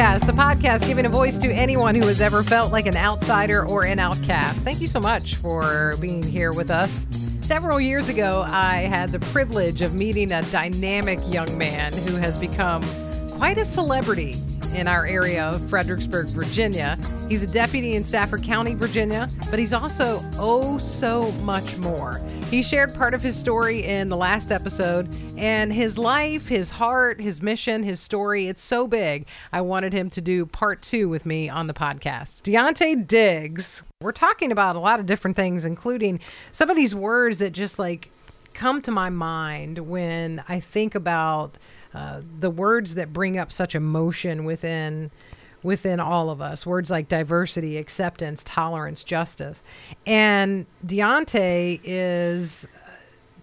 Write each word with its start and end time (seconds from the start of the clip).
The 0.00 0.32
podcast 0.32 0.86
giving 0.86 1.04
a 1.04 1.10
voice 1.10 1.36
to 1.36 1.52
anyone 1.52 1.94
who 1.94 2.06
has 2.06 2.22
ever 2.22 2.42
felt 2.42 2.72
like 2.72 2.86
an 2.86 2.96
outsider 2.96 3.66
or 3.66 3.84
an 3.84 3.98
outcast. 3.98 4.64
Thank 4.64 4.80
you 4.80 4.88
so 4.88 4.98
much 4.98 5.34
for 5.34 5.94
being 6.00 6.22
here 6.22 6.54
with 6.54 6.70
us. 6.70 7.06
Several 7.42 7.78
years 7.78 8.08
ago, 8.08 8.46
I 8.48 8.88
had 8.90 9.10
the 9.10 9.18
privilege 9.18 9.82
of 9.82 9.92
meeting 9.92 10.32
a 10.32 10.42
dynamic 10.44 11.18
young 11.28 11.58
man 11.58 11.92
who 11.92 12.16
has 12.16 12.38
become 12.38 12.82
quite 13.32 13.58
a 13.58 13.64
celebrity 13.66 14.36
in 14.74 14.88
our 14.88 15.06
area 15.06 15.44
of 15.44 15.68
Fredericksburg, 15.68 16.28
Virginia. 16.28 16.96
He's 17.28 17.42
a 17.42 17.46
deputy 17.46 17.94
in 17.94 18.04
Stafford 18.04 18.42
County, 18.42 18.74
Virginia, 18.74 19.28
but 19.50 19.58
he's 19.58 19.72
also 19.72 20.20
oh 20.34 20.78
so 20.78 21.30
much 21.42 21.76
more. 21.78 22.20
He 22.48 22.62
shared 22.62 22.94
part 22.94 23.14
of 23.14 23.22
his 23.22 23.36
story 23.36 23.84
in 23.84 24.08
the 24.08 24.16
last 24.16 24.50
episode, 24.50 25.08
and 25.36 25.72
his 25.72 25.98
life, 25.98 26.48
his 26.48 26.70
heart, 26.70 27.20
his 27.20 27.40
mission, 27.40 27.82
his 27.82 28.00
story, 28.00 28.48
it's 28.48 28.60
so 28.60 28.86
big. 28.86 29.26
I 29.52 29.60
wanted 29.60 29.92
him 29.92 30.10
to 30.10 30.20
do 30.20 30.46
part 30.46 30.82
two 30.82 31.08
with 31.08 31.24
me 31.24 31.48
on 31.48 31.66
the 31.66 31.74
podcast. 31.74 32.42
Deuntay 32.42 33.06
Diggs, 33.06 33.82
we're 34.00 34.12
talking 34.12 34.50
about 34.50 34.76
a 34.76 34.80
lot 34.80 35.00
of 35.00 35.06
different 35.06 35.36
things, 35.36 35.64
including 35.64 36.20
some 36.52 36.70
of 36.70 36.76
these 36.76 36.94
words 36.94 37.38
that 37.38 37.52
just 37.52 37.78
like 37.78 38.10
come 38.54 38.82
to 38.82 38.90
my 38.90 39.10
mind 39.10 39.78
when 39.78 40.42
I 40.48 40.60
think 40.60 40.94
about 40.94 41.56
uh, 41.94 42.20
the 42.38 42.50
words 42.50 42.94
that 42.94 43.12
bring 43.12 43.38
up 43.38 43.52
such 43.52 43.74
emotion 43.74 44.44
within 44.44 45.10
within 45.62 46.00
all 46.00 46.30
of 46.30 46.40
us. 46.40 46.64
Words 46.64 46.90
like 46.90 47.08
diversity 47.08 47.76
acceptance 47.76 48.42
tolerance 48.44 49.04
justice. 49.04 49.62
And 50.06 50.66
Deuntay 50.86 51.80
is 51.84 52.66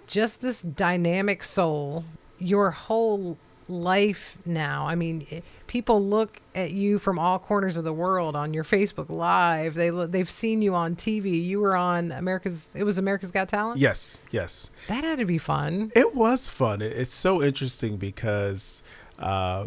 just 0.07 0.41
this 0.41 0.61
dynamic 0.61 1.43
soul. 1.43 2.05
Your 2.39 2.71
whole 2.71 3.37
life 3.69 4.37
now. 4.45 4.87
I 4.87 4.95
mean, 4.95 5.43
people 5.67 6.03
look 6.03 6.41
at 6.55 6.71
you 6.71 6.97
from 6.97 7.19
all 7.19 7.39
corners 7.39 7.77
of 7.77 7.83
the 7.83 7.93
world 7.93 8.35
on 8.35 8.53
your 8.53 8.63
Facebook 8.63 9.09
Live. 9.09 9.73
They 9.73 9.89
they've 9.89 10.29
seen 10.29 10.61
you 10.61 10.75
on 10.75 10.95
TV. 10.95 11.43
You 11.43 11.59
were 11.59 11.75
on 11.75 12.11
America's. 12.11 12.71
It 12.75 12.83
was 12.83 12.97
America's 12.97 13.31
Got 13.31 13.49
Talent. 13.49 13.79
Yes, 13.79 14.21
yes. 14.31 14.71
That 14.87 15.03
had 15.03 15.19
to 15.19 15.25
be 15.25 15.37
fun. 15.37 15.91
It 15.95 16.15
was 16.15 16.47
fun. 16.47 16.81
It's 16.81 17.13
so 17.13 17.43
interesting 17.43 17.97
because 17.97 18.81
uh, 19.19 19.65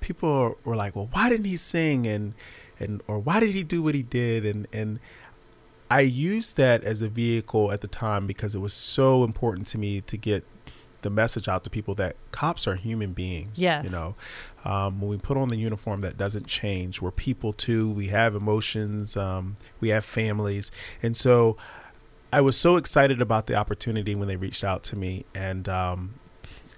people 0.00 0.56
were 0.64 0.76
like, 0.76 0.94
"Well, 0.96 1.08
why 1.12 1.28
didn't 1.28 1.46
he 1.46 1.56
sing?" 1.56 2.06
and 2.06 2.34
and 2.78 3.02
or 3.06 3.18
why 3.18 3.40
did 3.40 3.50
he 3.50 3.62
do 3.62 3.82
what 3.82 3.94
he 3.94 4.02
did? 4.02 4.44
And 4.44 4.66
and 4.72 5.00
I 5.90 6.00
used 6.00 6.56
that 6.58 6.84
as 6.84 7.02
a 7.02 7.08
vehicle 7.08 7.72
at 7.72 7.80
the 7.80 7.88
time 7.88 8.26
because 8.26 8.54
it 8.54 8.58
was 8.58 8.74
so 8.74 9.24
important 9.24 9.66
to 9.68 9.78
me 9.78 10.00
to 10.02 10.16
get 10.16 10.44
the 11.02 11.10
message 11.10 11.48
out 11.48 11.64
to 11.64 11.70
people 11.70 11.94
that 11.94 12.16
cops 12.32 12.66
are 12.66 12.74
human 12.74 13.12
beings. 13.12 13.58
Yes. 13.58 13.84
You 13.84 13.90
know, 13.90 14.14
um, 14.64 15.00
when 15.00 15.10
we 15.10 15.16
put 15.16 15.36
on 15.36 15.48
the 15.48 15.56
uniform, 15.56 16.00
that 16.00 16.16
doesn't 16.16 16.46
change. 16.46 17.00
We're 17.00 17.10
people 17.10 17.52
too. 17.52 17.90
We 17.90 18.08
have 18.08 18.34
emotions. 18.34 19.16
Um, 19.16 19.56
we 19.80 19.90
have 19.90 20.04
families. 20.04 20.70
And 21.02 21.16
so 21.16 21.56
I 22.32 22.40
was 22.40 22.56
so 22.56 22.76
excited 22.76 23.22
about 23.22 23.46
the 23.46 23.54
opportunity 23.54 24.14
when 24.14 24.28
they 24.28 24.36
reached 24.36 24.64
out 24.64 24.82
to 24.84 24.96
me. 24.96 25.24
And 25.34 25.68
um, 25.68 26.14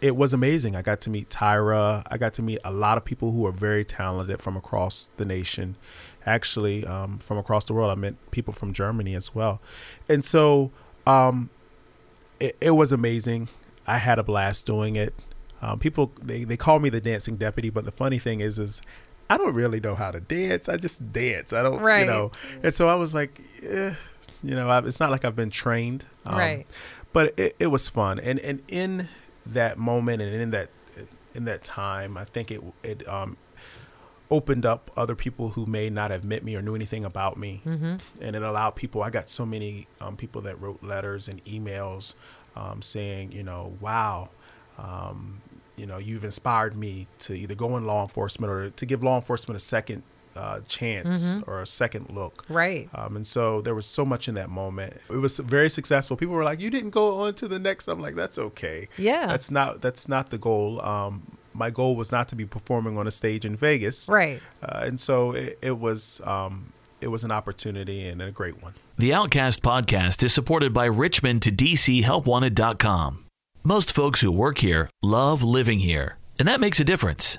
it 0.01 0.17
was 0.17 0.33
amazing. 0.33 0.77
I 0.77 0.83
got 0.83 1.01
to 1.03 1.11
meet 1.11 1.29
Tyra. 1.29 2.07
I 2.11 2.19
got 2.19 2.35
to 2.35 2.43
meet 2.43 2.59
a 2.65 2.73
lot 2.73 2.99
of 2.99 3.05
people 3.05 3.33
who 3.33 3.47
are 3.47 3.53
very 3.53 3.85
talented 3.85 4.41
from 4.41 4.57
across 4.57 5.11
the 5.17 5.25
nation. 5.25 5.77
Actually, 6.27 6.85
um, 6.85 7.19
from 7.19 7.39
across 7.39 7.65
the 7.65 7.73
world, 7.73 7.91
I 7.91 7.95
met 7.95 8.15
people 8.31 8.53
from 8.53 8.73
Germany 8.73 9.15
as 9.15 9.35
well. 9.35 9.61
And 10.09 10.23
so 10.25 10.71
um, 11.07 11.51
it, 12.39 12.57
it 12.61 12.71
was 12.73 12.93
amazing. 12.93 13.49
I 13.91 13.99
had 13.99 14.19
a 14.19 14.23
blast 14.23 14.67
doing 14.67 14.97
it. 14.97 15.15
Um, 15.63 15.79
people 15.79 16.13
they, 16.23 16.45
they 16.45 16.57
call 16.57 16.79
me 16.79 16.89
the 16.89 17.01
dancing 17.01 17.37
deputy, 17.37 17.71
but 17.71 17.85
the 17.85 17.93
funny 17.93 18.19
thing 18.19 18.41
is 18.41 18.59
is 18.59 18.81
I 19.29 19.37
don't 19.37 19.55
really 19.55 19.81
know 19.81 19.95
how 19.95 20.11
to 20.11 20.21
dance. 20.21 20.69
I 20.69 20.77
just 20.77 21.13
dance. 21.13 21.53
I 21.53 21.63
don't, 21.63 21.81
right. 21.81 22.01
you 22.01 22.07
know. 22.07 22.33
And 22.63 22.73
so 22.73 22.89
I 22.89 22.95
was 22.95 23.15
like, 23.15 23.41
eh, 23.63 23.95
you 24.43 24.55
know, 24.55 24.69
I, 24.69 24.79
it's 24.85 24.99
not 24.99 25.11
like 25.11 25.25
I've 25.25 25.37
been 25.37 25.51
trained, 25.51 26.05
um, 26.25 26.39
right? 26.39 26.67
But 27.13 27.39
it, 27.39 27.57
it 27.59 27.67
was 27.69 27.89
fun, 27.89 28.19
and 28.19 28.39
and 28.41 28.63
in 28.69 29.09
that 29.47 29.79
moment 29.79 30.23
and 30.23 30.35
in 30.35 30.51
that 30.51 30.71
in 31.35 31.45
that 31.45 31.63
time, 31.63 32.17
I 32.17 32.25
think 32.25 32.51
it 32.51 32.61
it 32.83 33.07
um, 33.09 33.37
opened 34.31 34.65
up 34.65 34.91
other 34.97 35.15
people 35.15 35.51
who 35.51 35.67
may 35.67 35.91
not 35.91 36.11
have 36.11 36.25
met 36.25 36.43
me 36.43 36.57
or 36.57 36.63
knew 36.63 36.75
anything 36.75 37.05
about 37.05 37.37
me, 37.37 37.61
mm-hmm. 37.67 37.97
and 38.21 38.37
it 38.37 38.43
allowed 38.43 38.71
people. 38.71 39.03
I 39.03 39.11
got 39.11 39.29
so 39.29 39.45
many 39.45 39.89
um, 40.01 40.17
people 40.17 40.41
that 40.43 40.61
wrote 40.61 40.83
letters 40.83 41.29
and 41.29 41.45
emails 41.45 42.15
um, 42.57 42.83
saying, 42.83 43.33
you 43.33 43.43
know, 43.43 43.77
wow, 43.81 44.31
um, 44.79 45.41
you 45.77 45.87
know, 45.87 45.99
you've 45.99 46.25
inspired 46.25 46.77
me 46.77 47.07
to 47.21 47.35
either 47.35 47.55
go 47.55 47.77
in 47.77 47.87
law 47.87 48.03
enforcement 48.03 48.53
or 48.53 48.71
to 48.71 48.87
give 48.87 49.03
law 49.03 49.17
enforcement 49.17 49.57
a 49.57 49.61
second 49.61 50.03
uh, 50.37 50.61
chance 50.69 51.25
mm-hmm. 51.25 51.51
or 51.51 51.61
a 51.61 51.67
second 51.67 52.11
look. 52.11 52.45
Right. 52.49 52.89
Um, 52.95 53.17
and 53.17 53.27
so 53.27 53.61
there 53.61 53.75
was 53.75 53.87
so 53.87 54.05
much 54.05 54.29
in 54.29 54.35
that 54.35 54.49
moment. 54.49 54.95
It 55.09 55.17
was 55.17 55.39
very 55.39 55.71
successful. 55.71 56.17
People 56.17 56.35
were 56.35 56.45
like, 56.45 56.61
"You 56.61 56.71
didn't 56.71 56.91
go 56.91 57.23
on 57.23 57.35
to 57.35 57.49
the 57.49 57.59
next." 57.59 57.89
I'm 57.89 58.01
like, 58.01 58.15
"That's 58.15 58.39
okay. 58.39 58.89
Yeah. 58.97 59.27
That's 59.27 59.51
not 59.51 59.81
that's 59.81 60.09
not 60.09 60.31
the 60.31 60.39
goal. 60.39 60.81
Um, 60.83 61.37
my 61.53 61.71
goal 61.71 61.97
was 61.97 62.13
not 62.13 62.29
to 62.29 62.37
be 62.37 62.47
performing 62.47 62.97
on 62.97 63.07
a 63.07 63.11
stage 63.11 63.45
in 63.45 63.57
Vegas. 63.57 64.09
Right. 64.09 64.41
Uh, 64.63 64.83
and 64.85 65.01
so 65.01 65.33
it, 65.33 65.59
it 65.61 65.79
was 65.79 66.21
um, 66.25 66.73
it 67.01 67.09
was 67.09 67.25
an 67.25 67.31
opportunity 67.31 68.07
and 68.07 68.21
a 68.21 68.31
great 68.31 68.63
one. 68.63 68.75
The 68.99 69.13
Outcast 69.13 69.63
podcast 69.63 70.23
is 70.23 70.33
supported 70.33 70.73
by 70.73 70.85
Richmond 70.87 71.43
to 71.43 71.51
DC. 71.51 72.05
Most 73.63 73.93
folks 73.93 74.21
who 74.21 74.33
work 74.33 74.59
here 74.59 74.89
love 75.03 75.43
living 75.43 75.81
here, 75.81 76.19
and 76.39 76.49
that 76.49 76.61
makes 76.61 76.81
a 76.81 76.85
difference. 76.85 77.39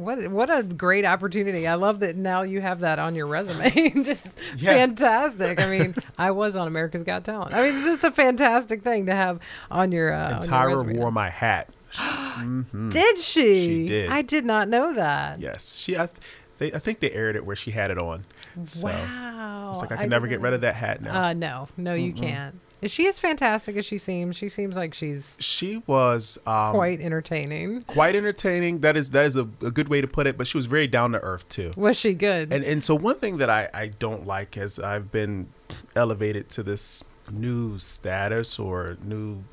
What 0.00 0.28
what 0.28 0.48
a 0.48 0.62
great 0.62 1.04
opportunity! 1.04 1.66
I 1.66 1.74
love 1.74 2.00
that 2.00 2.16
now 2.16 2.40
you 2.40 2.62
have 2.62 2.80
that 2.80 2.98
on 2.98 3.14
your 3.14 3.26
resume. 3.26 3.70
just 4.02 4.34
yeah. 4.56 4.72
fantastic. 4.72 5.60
I 5.60 5.66
mean, 5.66 5.94
I 6.16 6.30
was 6.30 6.56
on 6.56 6.66
America's 6.66 7.02
Got 7.02 7.22
Talent. 7.24 7.52
I 7.52 7.62
mean, 7.62 7.76
it's 7.76 7.84
just 7.84 8.04
a 8.04 8.10
fantastic 8.10 8.82
thing 8.82 9.06
to 9.06 9.14
have 9.14 9.40
on 9.70 9.92
your. 9.92 10.12
Uh, 10.12 10.36
and 10.36 10.42
Tyra 10.42 10.96
wore 10.96 11.12
my 11.12 11.28
hat. 11.28 11.68
mm-hmm. 11.92 12.88
Did 12.88 13.18
she? 13.18 13.42
She 13.42 13.88
did. 13.88 14.10
I 14.10 14.22
did 14.22 14.46
not 14.46 14.68
know 14.68 14.94
that. 14.94 15.38
Yes, 15.38 15.76
she. 15.76 15.98
I, 15.98 16.08
they, 16.56 16.72
I 16.72 16.78
think 16.78 17.00
they 17.00 17.10
aired 17.10 17.36
it 17.36 17.44
where 17.44 17.56
she 17.56 17.70
had 17.70 17.90
it 17.90 18.00
on. 18.00 18.24
So 18.64 18.86
wow! 18.86 19.70
It's 19.72 19.82
like 19.82 19.92
I 19.92 19.96
can 19.96 20.06
I 20.06 20.08
never 20.08 20.26
get 20.28 20.40
rid 20.40 20.54
of 20.54 20.62
that 20.62 20.76
hat 20.76 21.02
now. 21.02 21.24
Uh, 21.24 21.32
no, 21.34 21.68
no, 21.76 21.92
you 21.92 22.14
mm 22.14 22.18
can't. 22.18 22.58
Is 22.82 22.90
she 22.90 23.06
as 23.06 23.18
fantastic 23.18 23.76
as 23.76 23.84
she 23.84 23.98
seems? 23.98 24.36
She 24.36 24.48
seems 24.48 24.76
like 24.76 24.94
she's 24.94 25.36
she 25.40 25.82
was 25.86 26.38
um, 26.46 26.72
quite 26.72 27.00
entertaining. 27.00 27.82
Quite 27.82 28.16
entertaining. 28.16 28.80
That 28.80 28.96
is 28.96 29.10
that 29.10 29.26
is 29.26 29.36
a, 29.36 29.48
a, 29.62 29.70
good 29.70 29.88
way 29.88 30.00
to 30.00 30.08
put 30.08 30.26
it. 30.26 30.38
But 30.38 30.46
she 30.46 30.56
was 30.56 30.66
very 30.66 30.86
down 30.86 31.12
to 31.12 31.20
earth 31.20 31.48
too. 31.48 31.72
Was 31.76 31.96
she 31.96 32.14
good? 32.14 32.52
And 32.52 32.64
and 32.64 32.82
so 32.82 32.94
one 32.94 33.16
thing 33.16 33.36
that 33.38 33.50
I 33.50 33.68
I 33.74 33.88
don't 33.88 34.26
like 34.26 34.56
as 34.56 34.78
I've 34.78 35.12
been 35.12 35.48
elevated 35.94 36.48
to 36.50 36.62
this 36.62 37.04
new 37.30 37.78
status 37.78 38.58
or 38.58 38.96
new 39.02 39.44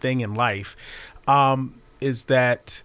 thing 0.00 0.20
in 0.20 0.34
life, 0.34 0.76
um, 1.28 1.80
is 2.00 2.24
that 2.24 2.82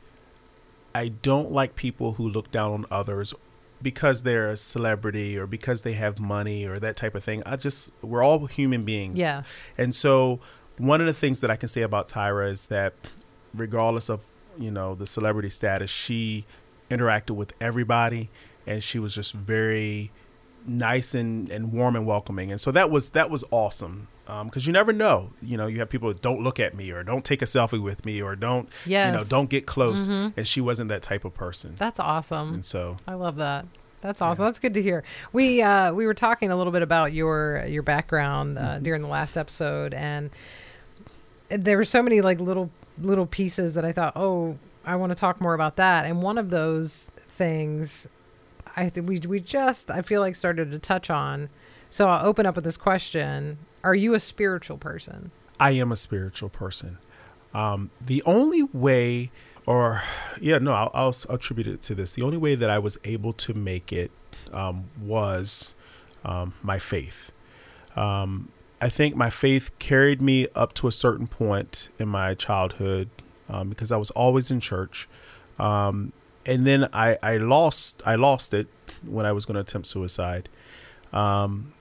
I 0.93 1.09
don't 1.09 1.51
like 1.51 1.75
people 1.75 2.13
who 2.13 2.29
look 2.29 2.51
down 2.51 2.71
on 2.71 2.85
others 2.91 3.33
because 3.81 4.23
they're 4.23 4.49
a 4.49 4.57
celebrity 4.57 5.37
or 5.37 5.47
because 5.47 5.83
they 5.83 5.93
have 5.93 6.19
money 6.19 6.65
or 6.65 6.79
that 6.79 6.95
type 6.95 7.15
of 7.15 7.23
thing. 7.23 7.43
I 7.45 7.55
just 7.55 7.91
we're 8.01 8.23
all 8.23 8.45
human 8.47 8.83
beings. 8.83 9.19
Yeah. 9.19 9.43
And 9.77 9.95
so 9.95 10.39
one 10.77 11.01
of 11.01 11.07
the 11.07 11.13
things 11.13 11.41
that 11.41 11.51
I 11.51 11.55
can 11.55 11.69
say 11.69 11.81
about 11.81 12.07
Tyra 12.07 12.49
is 12.49 12.67
that 12.67 12.93
regardless 13.53 14.09
of, 14.09 14.21
you 14.57 14.71
know, 14.71 14.95
the 14.95 15.07
celebrity 15.07 15.49
status, 15.49 15.89
she 15.89 16.45
interacted 16.89 17.31
with 17.31 17.53
everybody 17.61 18.29
and 18.65 18.83
she 18.83 18.99
was 18.99 19.15
just 19.15 19.33
very 19.33 20.11
nice 20.65 21.13
and, 21.13 21.49
and 21.49 21.71
warm 21.71 21.95
and 21.95 22.05
welcoming. 22.05 22.51
And 22.51 22.59
so 22.59 22.71
that 22.71 22.89
was 22.89 23.11
that 23.11 23.29
was 23.29 23.43
awesome. 23.51 24.07
Because 24.43 24.67
um, 24.67 24.67
you 24.67 24.73
never 24.73 24.93
know, 24.93 25.31
you 25.41 25.57
know, 25.57 25.65
you 25.65 25.79
have 25.79 25.89
people 25.89 26.07
that 26.09 26.21
don't 26.21 26.41
look 26.41 26.59
at 26.59 26.75
me 26.75 26.91
or 26.91 27.03
don't 27.03 27.25
take 27.25 27.41
a 27.41 27.45
selfie 27.45 27.81
with 27.81 28.05
me 28.05 28.21
or 28.21 28.35
don't, 28.35 28.69
yes. 28.85 29.07
you 29.07 29.17
know, 29.17 29.23
don't 29.23 29.49
get 29.49 29.65
close. 29.65 30.07
Mm-hmm. 30.07 30.37
And 30.37 30.47
she 30.47 30.61
wasn't 30.61 30.89
that 30.89 31.01
type 31.01 31.25
of 31.25 31.33
person. 31.33 31.73
That's 31.77 31.99
awesome. 31.99 32.53
And 32.53 32.63
so 32.63 32.97
I 33.07 33.15
love 33.15 33.37
that. 33.37 33.65
That's 34.01 34.21
awesome. 34.21 34.43
Yeah. 34.43 34.49
That's 34.49 34.59
good 34.59 34.75
to 34.75 34.83
hear. 34.83 35.03
We 35.33 35.61
uh, 35.61 35.93
we 35.93 36.05
were 36.05 36.13
talking 36.13 36.51
a 36.51 36.55
little 36.55 36.71
bit 36.71 36.83
about 36.83 37.11
your 37.11 37.65
your 37.67 37.83
background 37.83 38.57
uh, 38.57 38.61
mm-hmm. 38.61 38.83
during 38.83 39.01
the 39.01 39.07
last 39.07 39.35
episode, 39.35 39.93
and 39.93 40.29
there 41.49 41.75
were 41.75 41.83
so 41.83 42.01
many 42.01 42.21
like 42.21 42.39
little 42.39 42.69
little 43.01 43.25
pieces 43.25 43.73
that 43.73 43.83
I 43.83 43.91
thought, 43.91 44.13
oh, 44.15 44.57
I 44.85 44.95
want 44.95 45.11
to 45.11 45.15
talk 45.15 45.41
more 45.41 45.53
about 45.53 45.75
that. 45.77 46.05
And 46.05 46.21
one 46.21 46.37
of 46.37 46.49
those 46.49 47.11
things, 47.17 48.07
I 48.75 48.89
think 48.89 49.09
we 49.09 49.19
we 49.19 49.39
just 49.39 49.91
I 49.91 50.01
feel 50.01 50.21
like 50.21 50.35
started 50.35 50.71
to 50.71 50.79
touch 50.79 51.09
on 51.09 51.49
So 51.89 52.07
I'll 52.07 52.25
open 52.25 52.45
up 52.45 52.55
with 52.55 52.63
this 52.63 52.77
question 52.77 53.57
Are 53.83 53.95
you 53.95 54.13
a 54.13 54.19
spiritual 54.19 54.77
person? 54.77 55.31
I 55.59 55.71
am 55.71 55.91
a 55.91 55.95
spiritual 55.95 56.49
person. 56.49 56.97
Um, 57.53 57.91
the 57.99 58.21
only 58.23 58.63
way, 58.63 59.31
or 59.65 60.01
yeah, 60.39 60.57
no, 60.59 60.73
I'll, 60.73 60.91
I'll 60.93 61.15
attribute 61.29 61.67
it 61.67 61.81
to 61.83 61.95
this. 61.95 62.13
The 62.13 62.21
only 62.21 62.37
way 62.37 62.55
that 62.55 62.69
I 62.69 62.79
was 62.79 62.97
able 63.03 63.33
to 63.33 63.53
make 63.53 63.91
it 63.91 64.11
um, 64.53 64.85
was 65.01 65.75
um, 66.23 66.53
my 66.61 66.79
faith. 66.79 67.31
Um, 67.95 68.51
I 68.81 68.89
think 68.89 69.15
my 69.15 69.29
faith 69.29 69.77
carried 69.79 70.21
me 70.21 70.47
up 70.55 70.73
to 70.75 70.87
a 70.87 70.91
certain 70.91 71.27
point 71.27 71.89
in 71.99 72.07
my 72.07 72.33
childhood 72.33 73.09
um, 73.49 73.69
because 73.69 73.91
I 73.91 73.97
was 73.97 74.11
always 74.11 74.49
in 74.51 74.59
church. 74.59 75.07
Um, 75.57 76.13
and 76.45 76.65
then 76.65 76.87
I, 76.93 77.17
I 77.21 77.37
lost 77.37 78.01
I 78.05 78.15
lost 78.15 78.53
it 78.53 78.67
when 79.05 79.25
I 79.25 79.31
was 79.33 79.45
going 79.45 79.55
to 79.55 79.61
attempt 79.61 79.87
suicide. 79.87 80.47
Um, 81.11 81.73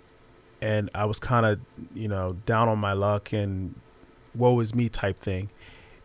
and 0.61 0.91
I 0.95 1.05
was 1.05 1.19
kind 1.19 1.47
of, 1.47 1.61
you 1.95 2.09
know, 2.09 2.35
down 2.47 2.69
on 2.69 2.79
my 2.79 2.93
luck 2.93 3.33
and 3.33 3.75
woe 4.35 4.59
is 4.61 4.75
me 4.75 4.89
type 4.89 5.19
thing. 5.19 5.51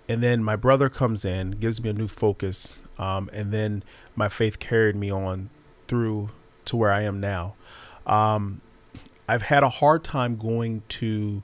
And 0.08 0.22
then 0.22 0.44
my 0.44 0.56
brother 0.56 0.90
comes 0.90 1.24
in, 1.24 1.52
gives 1.52 1.82
me 1.82 1.90
a 1.90 1.94
new 1.94 2.08
focus, 2.08 2.76
um, 2.98 3.30
and 3.34 3.52
then 3.54 3.84
my 4.16 4.30
faith 4.30 4.60
carried 4.60 4.96
me 4.96 5.12
on 5.12 5.50
through 5.88 6.30
to 6.66 6.76
where 6.76 6.92
I 6.92 7.04
am 7.04 7.20
now. 7.20 7.56
Um, 8.06 8.62
I've 9.28 9.44
had 9.44 9.64
a 9.64 9.70
hard 9.70 10.04
time 10.04 10.36
going 10.36 10.84
to 10.90 11.42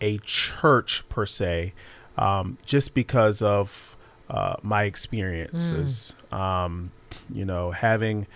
a 0.00 0.18
church 0.18 1.08
per 1.08 1.26
se, 1.26 1.74
um, 2.18 2.58
just 2.66 2.94
because 2.94 3.40
of 3.40 3.96
uh, 4.28 4.56
my 4.62 4.84
experiences. 4.84 6.14
Mm. 6.32 6.36
Um, 6.36 6.92
you 7.32 7.44
know, 7.44 7.70
having 7.70 8.26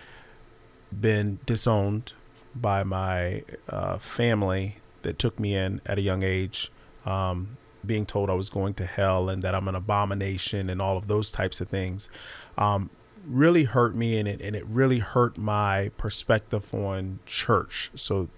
been 0.97 1.39
disowned 1.45 2.13
by 2.55 2.83
my 2.83 3.43
uh, 3.69 3.97
family 3.97 4.77
that 5.01 5.19
took 5.19 5.39
me 5.39 5.55
in 5.55 5.81
at 5.85 5.97
a 5.97 6.01
young 6.01 6.23
age, 6.23 6.71
um, 7.05 7.57
being 7.85 8.05
told 8.05 8.29
I 8.29 8.33
was 8.33 8.49
going 8.49 8.73
to 8.75 8.85
hell 8.85 9.29
and 9.29 9.43
that 9.43 9.53
I'm 9.53 9.67
an 9.67 9.75
abomination 9.75 10.69
and 10.69 10.81
all 10.81 10.97
of 10.97 11.07
those 11.07 11.31
types 11.31 11.61
of 11.61 11.67
things, 11.67 12.09
um, 12.57 12.89
really 13.27 13.63
hurt 13.63 13.95
me 13.95 14.17
and 14.17 14.27
it 14.27 14.41
and 14.41 14.55
it 14.55 14.65
really 14.67 14.99
hurt 14.99 15.37
my 15.37 15.91
perspective 15.97 16.73
on 16.73 17.19
church. 17.25 17.91
So, 17.95 18.29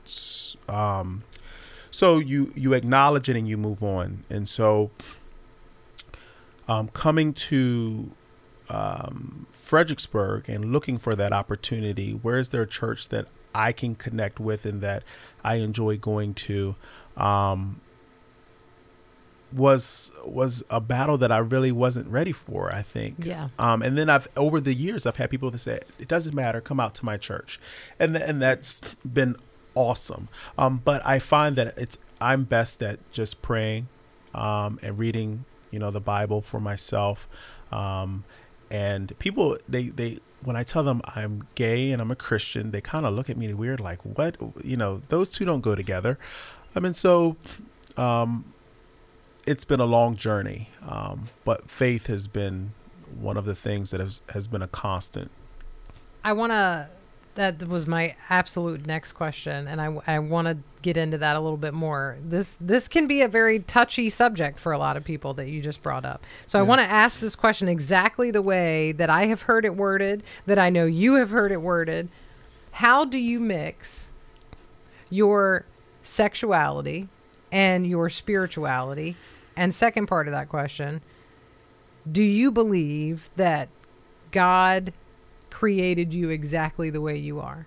um, 0.68 1.24
so 1.92 2.20
you 2.20 2.52
you 2.56 2.74
acknowledge 2.74 3.30
it 3.30 3.36
and 3.36 3.48
you 3.48 3.58
move 3.58 3.84
on, 3.84 4.24
and 4.30 4.48
so 4.48 4.92
um, 6.68 6.90
coming 6.90 7.34
to 7.34 8.12
um, 8.70 9.48
Fredericksburg 9.52 10.50
and 10.50 10.72
looking 10.72 10.98
for 10.98 11.16
that 11.16 11.32
opportunity. 11.32 12.12
Where 12.12 12.38
is 12.38 12.50
there 12.50 12.64
a 12.64 12.68
church 12.68 13.10
that 13.10 13.28
I 13.58 13.72
can 13.72 13.96
connect 13.96 14.40
with 14.40 14.66
and 14.66 14.82
that 14.82 15.04
I 15.44 15.56
enjoy 15.56 15.98
going 15.98 16.34
to? 16.36 16.76
Um, 17.18 17.82
was 19.52 20.12
was 20.26 20.64
a 20.70 20.82
battle 20.82 21.18
that 21.18 21.32
I 21.32 21.38
really 21.38 21.72
wasn't 21.72 22.08
ready 22.08 22.32
for. 22.32 22.72
I 22.72 22.82
think. 22.82 23.26
Yeah. 23.26 23.50
Um, 23.58 23.82
and 23.82 23.98
then 23.98 24.10
I've 24.10 24.28
over 24.36 24.60
the 24.60 24.74
years 24.74 25.06
I've 25.06 25.16
had 25.16 25.30
people 25.30 25.50
that 25.52 25.60
say 25.60 25.80
it 26.00 26.08
doesn't 26.08 26.36
matter, 26.36 26.62
come 26.62 26.80
out 26.80 26.94
to 26.96 27.06
my 27.06 27.18
church, 27.18 27.60
and 28.00 28.14
th- 28.14 28.30
and 28.30 28.42
that's 28.42 28.82
been 29.06 29.36
awesome. 29.74 30.28
Um, 30.58 30.82
but 30.84 31.06
I 31.06 31.20
find 31.20 31.56
that 31.56 31.78
it's 31.78 31.98
I'm 32.20 32.44
best 32.44 32.84
at 32.84 33.00
just 33.12 33.42
praying, 33.42 33.88
um, 34.34 34.80
and 34.82 34.98
reading, 34.98 35.46
you 35.72 35.80
know, 35.80 35.92
the 35.92 36.02
Bible 36.02 36.42
for 36.42 36.60
myself. 36.60 37.28
Um, 37.72 38.24
and 38.70 39.18
people 39.20 39.58
they 39.68 39.90
they 39.90 40.20
when 40.44 40.56
I 40.56 40.64
tell 40.64 40.84
them 40.84 41.02
I'm 41.06 41.48
gay 41.56 41.92
and 41.92 42.02
I'm 42.02 42.12
a 42.12 42.16
Christian, 42.16 42.72
they 42.72 42.82
kind 42.82 43.06
of 43.06 43.14
look 43.14 43.30
at 43.30 43.38
me 43.38 43.54
weird, 43.54 43.80
like 43.80 44.00
what 44.04 44.38
you 44.64 44.78
know 44.78 45.02
those 45.10 45.32
two 45.32 45.46
don't 45.46 45.62
go 45.62 45.76
together. 45.76 46.18
I 46.76 46.80
mean, 46.80 46.94
so 46.94 47.38
um, 47.96 48.54
it's 49.46 49.66
been 49.66 49.80
a 49.80 49.86
long 49.86 50.16
journey, 50.16 50.70
um, 50.88 51.30
but 51.44 51.70
faith 51.70 52.08
has 52.08 52.28
been 52.28 52.74
one 53.20 53.38
of 53.38 53.46
the 53.46 53.56
things 53.56 53.92
that 53.92 54.00
has 54.00 54.22
has 54.30 54.48
been 54.48 54.62
a 54.62 54.68
constant. 54.68 55.32
I 56.24 56.34
want 56.34 56.52
to 56.52 56.90
that 57.38 57.68
was 57.68 57.88
my 57.88 58.16
absolute 58.30 58.86
next 58.86 59.14
question, 59.14 59.68
and 59.68 59.80
I, 59.80 59.96
I 60.08 60.20
want 60.20 60.48
to 60.48 60.58
get 60.82 60.98
into 60.98 61.18
that 61.20 61.36
a 61.36 61.40
little 61.40 61.58
bit 61.58 61.74
more. 61.74 62.18
This 62.22 62.58
this 62.60 62.88
can 62.88 63.08
be 63.08 63.22
a 63.22 63.28
very 63.28 63.60
touchy 63.60 64.10
subject 64.10 64.60
for 64.60 64.72
a 64.72 64.78
lot 64.78 64.98
of 64.98 65.04
people 65.04 65.34
that 65.36 65.48
you 65.48 65.62
just 65.62 65.82
brought 65.82 66.04
up. 66.04 66.26
So 66.48 66.58
yeah. 66.58 66.64
I 66.64 66.68
want 66.68 66.82
to 66.82 66.88
ask 66.88 67.20
this 67.20 67.36
question 67.36 67.70
exactly 67.70 68.32
the 68.32 68.42
way 68.42 68.92
that 68.94 69.10
I 69.10 69.28
have 69.28 69.44
heard 69.44 69.66
it 69.66 69.76
worded, 69.76 70.24
that 70.48 70.60
I 70.60 70.70
know 70.70 70.86
you 70.86 71.16
have 71.16 71.30
heard 71.30 71.52
it 71.52 71.62
worded. 71.62 72.10
How 72.72 73.06
do 73.06 73.20
you 73.20 73.40
mix 73.40 74.10
your 75.10 75.66
sexuality 76.02 77.08
and 77.52 77.88
your 77.88 78.10
spirituality? 78.10 79.16
And 79.56 79.74
second 79.74 80.08
part 80.08 80.28
of 80.28 80.32
that 80.34 80.50
question, 80.50 81.02
do 82.12 82.24
you 82.24 82.52
believe 82.52 83.30
that 83.36 83.70
God 84.32 84.92
created 85.58 86.14
you 86.14 86.30
exactly 86.30 86.92
the 86.92 87.02
way 87.02 87.18
you 87.18 87.40
are. 87.40 87.66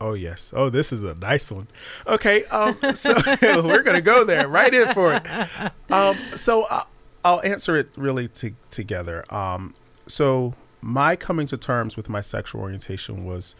Oh 0.00 0.14
yes. 0.14 0.50
Oh, 0.56 0.70
this 0.70 0.94
is 0.94 1.02
a 1.02 1.14
nice 1.16 1.50
one. 1.50 1.68
Okay, 2.06 2.44
um, 2.46 2.78
so 2.94 3.14
we're 3.42 3.82
gonna 3.82 4.00
go 4.00 4.24
there 4.24 4.48
right 4.48 4.72
in 4.72 4.94
for 4.94 5.12
it. 5.12 5.70
Um, 5.90 6.16
so 6.34 6.62
I'll, 6.64 6.80
uh, 6.80 6.84
I'll 7.24 7.42
answer 7.42 7.76
it 7.76 7.90
really 7.96 8.28
to, 8.28 8.54
together. 8.70 9.24
Um, 9.34 9.74
so 10.06 10.54
my 10.80 11.16
coming 11.16 11.46
to 11.48 11.58
terms 11.58 11.98
with 11.98 12.08
my 12.08 12.22
sexual 12.22 12.62
orientation 12.62 13.26
was 13.26 13.54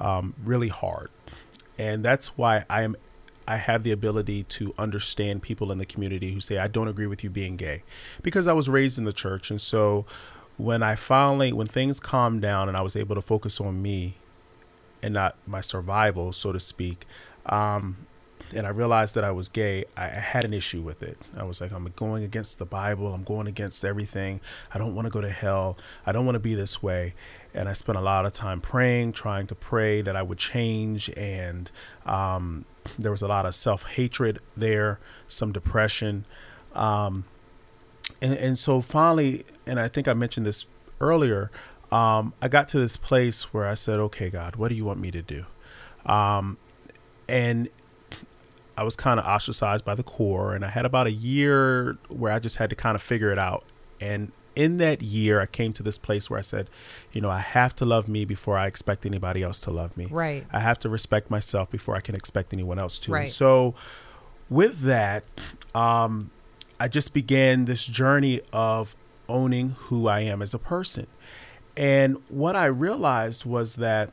um, 0.00 0.34
really 0.42 0.68
hard, 0.68 1.10
and 1.78 2.04
that's 2.04 2.36
why 2.36 2.64
I 2.68 2.82
am. 2.82 2.96
I 3.46 3.58
have 3.58 3.84
the 3.84 3.92
ability 3.92 4.42
to 4.44 4.74
understand 4.76 5.42
people 5.42 5.70
in 5.70 5.78
the 5.78 5.86
community 5.86 6.32
who 6.32 6.40
say 6.40 6.58
I 6.58 6.66
don't 6.66 6.88
agree 6.88 7.06
with 7.06 7.22
you 7.22 7.30
being 7.30 7.56
gay, 7.56 7.84
because 8.22 8.48
I 8.48 8.54
was 8.54 8.68
raised 8.68 8.98
in 8.98 9.04
the 9.04 9.12
church, 9.12 9.50
and 9.50 9.60
so 9.60 10.04
when 10.56 10.82
I 10.82 10.94
finally, 10.94 11.52
when 11.52 11.66
things 11.66 12.00
calmed 12.00 12.42
down 12.42 12.68
and 12.68 12.76
I 12.76 12.82
was 12.82 12.96
able 12.96 13.14
to 13.14 13.22
focus 13.22 13.60
on 13.60 13.82
me 13.82 14.16
and 15.02 15.14
not 15.14 15.36
my 15.46 15.60
survival, 15.60 16.32
so 16.32 16.52
to 16.52 16.60
speak, 16.60 17.06
um, 17.46 18.06
and 18.52 18.66
I 18.66 18.70
realized 18.70 19.14
that 19.14 19.24
I 19.24 19.30
was 19.30 19.48
gay, 19.48 19.84
I 19.96 20.06
had 20.06 20.44
an 20.44 20.52
issue 20.52 20.82
with 20.82 21.02
it. 21.02 21.18
I 21.36 21.44
was 21.44 21.60
like, 21.60 21.72
I'm 21.72 21.90
going 21.96 22.22
against 22.24 22.58
the 22.58 22.64
Bible. 22.64 23.12
I'm 23.12 23.24
going 23.24 23.46
against 23.46 23.84
everything. 23.84 24.40
I 24.72 24.78
don't 24.78 24.94
want 24.94 25.06
to 25.06 25.10
go 25.10 25.20
to 25.20 25.30
hell. 25.30 25.76
I 26.06 26.12
don't 26.12 26.26
want 26.26 26.36
to 26.36 26.40
be 26.40 26.54
this 26.54 26.82
way. 26.82 27.14
And 27.52 27.68
I 27.68 27.72
spent 27.72 27.96
a 27.96 28.00
lot 28.00 28.26
of 28.26 28.32
time 28.32 28.60
praying, 28.60 29.12
trying 29.12 29.46
to 29.48 29.54
pray 29.54 30.02
that 30.02 30.14
I 30.14 30.22
would 30.22 30.38
change. 30.38 31.10
And 31.16 31.70
um, 32.06 32.64
there 32.98 33.10
was 33.10 33.22
a 33.22 33.28
lot 33.28 33.46
of 33.46 33.54
self 33.54 33.84
hatred 33.84 34.40
there, 34.56 35.00
some 35.26 35.52
depression. 35.52 36.26
Um, 36.74 37.24
and, 38.24 38.32
and 38.38 38.58
so 38.58 38.80
finally, 38.80 39.44
and 39.66 39.78
I 39.78 39.86
think 39.86 40.08
I 40.08 40.14
mentioned 40.14 40.46
this 40.46 40.64
earlier, 40.98 41.50
um, 41.92 42.32
I 42.40 42.48
got 42.48 42.70
to 42.70 42.78
this 42.78 42.96
place 42.96 43.52
where 43.52 43.66
I 43.66 43.74
said, 43.74 44.00
okay, 44.00 44.30
God, 44.30 44.56
what 44.56 44.68
do 44.68 44.74
you 44.74 44.84
want 44.84 44.98
me 44.98 45.10
to 45.10 45.20
do? 45.20 45.44
Um, 46.06 46.56
and 47.28 47.68
I 48.78 48.82
was 48.82 48.96
kind 48.96 49.20
of 49.20 49.26
ostracized 49.26 49.84
by 49.84 49.94
the 49.94 50.02
core, 50.02 50.54
and 50.54 50.64
I 50.64 50.70
had 50.70 50.86
about 50.86 51.06
a 51.06 51.12
year 51.12 51.98
where 52.08 52.32
I 52.32 52.38
just 52.38 52.56
had 52.56 52.70
to 52.70 52.76
kind 52.76 52.94
of 52.94 53.02
figure 53.02 53.30
it 53.30 53.38
out. 53.38 53.64
And 54.00 54.32
in 54.56 54.78
that 54.78 55.02
year, 55.02 55.38
I 55.38 55.46
came 55.46 55.74
to 55.74 55.82
this 55.82 55.98
place 55.98 56.30
where 56.30 56.38
I 56.38 56.42
said, 56.42 56.70
you 57.12 57.20
know, 57.20 57.30
I 57.30 57.40
have 57.40 57.76
to 57.76 57.84
love 57.84 58.08
me 58.08 58.24
before 58.24 58.56
I 58.56 58.66
expect 58.66 59.04
anybody 59.04 59.42
else 59.42 59.60
to 59.62 59.70
love 59.70 59.98
me. 59.98 60.06
Right. 60.06 60.46
I 60.50 60.60
have 60.60 60.78
to 60.80 60.88
respect 60.88 61.30
myself 61.30 61.70
before 61.70 61.94
I 61.94 62.00
can 62.00 62.14
expect 62.14 62.54
anyone 62.54 62.78
else 62.78 62.98
to. 63.00 63.12
Right. 63.12 63.24
And 63.24 63.30
so, 63.30 63.74
with 64.48 64.80
that, 64.80 65.24
um, 65.74 66.30
I 66.78 66.88
just 66.88 67.14
began 67.14 67.66
this 67.66 67.84
journey 67.84 68.40
of 68.52 68.94
owning 69.28 69.70
who 69.78 70.08
I 70.08 70.20
am 70.20 70.42
as 70.42 70.54
a 70.54 70.58
person. 70.58 71.06
And 71.76 72.18
what 72.28 72.56
I 72.56 72.66
realized 72.66 73.44
was 73.44 73.76
that 73.76 74.12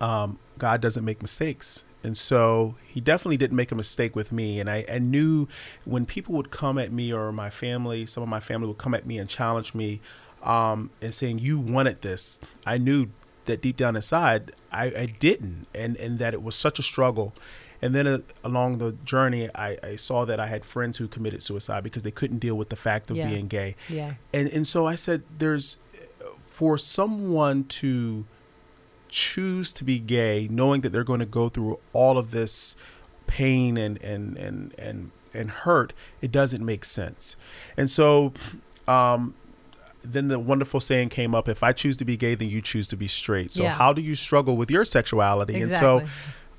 um, 0.00 0.38
God 0.58 0.80
doesn't 0.80 1.04
make 1.04 1.22
mistakes. 1.22 1.84
And 2.02 2.16
so 2.16 2.74
he 2.86 3.00
definitely 3.00 3.38
didn't 3.38 3.56
make 3.56 3.72
a 3.72 3.74
mistake 3.74 4.14
with 4.14 4.30
me. 4.30 4.60
And 4.60 4.68
I, 4.68 4.84
I, 4.90 4.98
knew 4.98 5.48
when 5.84 6.04
people 6.04 6.34
would 6.34 6.50
come 6.50 6.78
at 6.78 6.92
me 6.92 7.12
or 7.12 7.32
my 7.32 7.48
family, 7.48 8.04
some 8.04 8.22
of 8.22 8.28
my 8.28 8.40
family 8.40 8.68
would 8.68 8.78
come 8.78 8.92
at 8.92 9.06
me 9.06 9.16
and 9.16 9.28
challenge 9.28 9.74
me 9.74 10.00
um, 10.42 10.90
and 11.00 11.14
saying, 11.14 11.38
You 11.38 11.58
wanted 11.58 12.02
this. 12.02 12.40
I 12.66 12.76
knew 12.76 13.08
that 13.46 13.62
deep 13.62 13.76
down 13.78 13.96
inside, 13.96 14.52
I, 14.70 14.84
I 14.84 15.06
didn't. 15.06 15.66
And, 15.74 15.96
and 15.96 16.18
that 16.18 16.34
it 16.34 16.42
was 16.42 16.54
such 16.54 16.78
a 16.78 16.82
struggle. 16.82 17.34
And 17.82 17.94
then 17.94 18.06
uh, 18.06 18.18
along 18.42 18.78
the 18.78 18.92
journey, 19.04 19.50
I, 19.54 19.78
I, 19.82 19.96
saw 19.96 20.24
that 20.24 20.40
I 20.40 20.46
had 20.46 20.64
friends 20.64 20.98
who 20.98 21.08
committed 21.08 21.42
suicide 21.42 21.84
because 21.84 22.02
they 22.02 22.10
couldn't 22.10 22.38
deal 22.38 22.54
with 22.56 22.70
the 22.70 22.76
fact 22.76 23.10
of 23.10 23.16
yeah. 23.16 23.28
being 23.28 23.46
gay. 23.48 23.76
Yeah. 23.88 24.14
And 24.32 24.48
and 24.48 24.66
so 24.66 24.86
I 24.86 24.94
said, 24.94 25.22
there's 25.38 25.76
for 26.40 26.78
someone 26.78 27.64
to 27.64 28.26
choose 29.08 29.72
to 29.72 29.84
be 29.84 29.98
gay, 29.98 30.48
knowing 30.50 30.80
that 30.82 30.90
they're 30.90 31.04
going 31.04 31.20
to 31.20 31.26
go 31.26 31.48
through 31.48 31.78
all 31.92 32.16
of 32.16 32.30
this 32.30 32.76
pain 33.26 33.76
and 33.76 34.00
and 34.02 34.36
and 34.36 34.74
and 34.78 35.10
and 35.32 35.50
hurt, 35.50 35.92
it 36.20 36.30
doesn't 36.30 36.64
make 36.64 36.84
sense. 36.84 37.36
And 37.76 37.90
so. 37.90 38.32
Um, 38.86 39.34
then 40.06 40.28
the 40.28 40.38
wonderful 40.38 40.80
saying 40.80 41.08
came 41.08 41.34
up 41.34 41.48
if 41.48 41.62
I 41.62 41.72
choose 41.72 41.96
to 41.96 42.04
be 42.04 42.18
gay, 42.18 42.34
then 42.34 42.50
you 42.50 42.60
choose 42.60 42.88
to 42.88 42.96
be 42.96 43.08
straight. 43.08 43.50
So, 43.50 43.62
yeah. 43.62 43.72
how 43.72 43.94
do 43.94 44.02
you 44.02 44.14
struggle 44.14 44.54
with 44.54 44.70
your 44.70 44.84
sexuality? 44.84 45.56
Exactly. 45.56 46.00
And 46.02 46.08
so, 46.08 46.14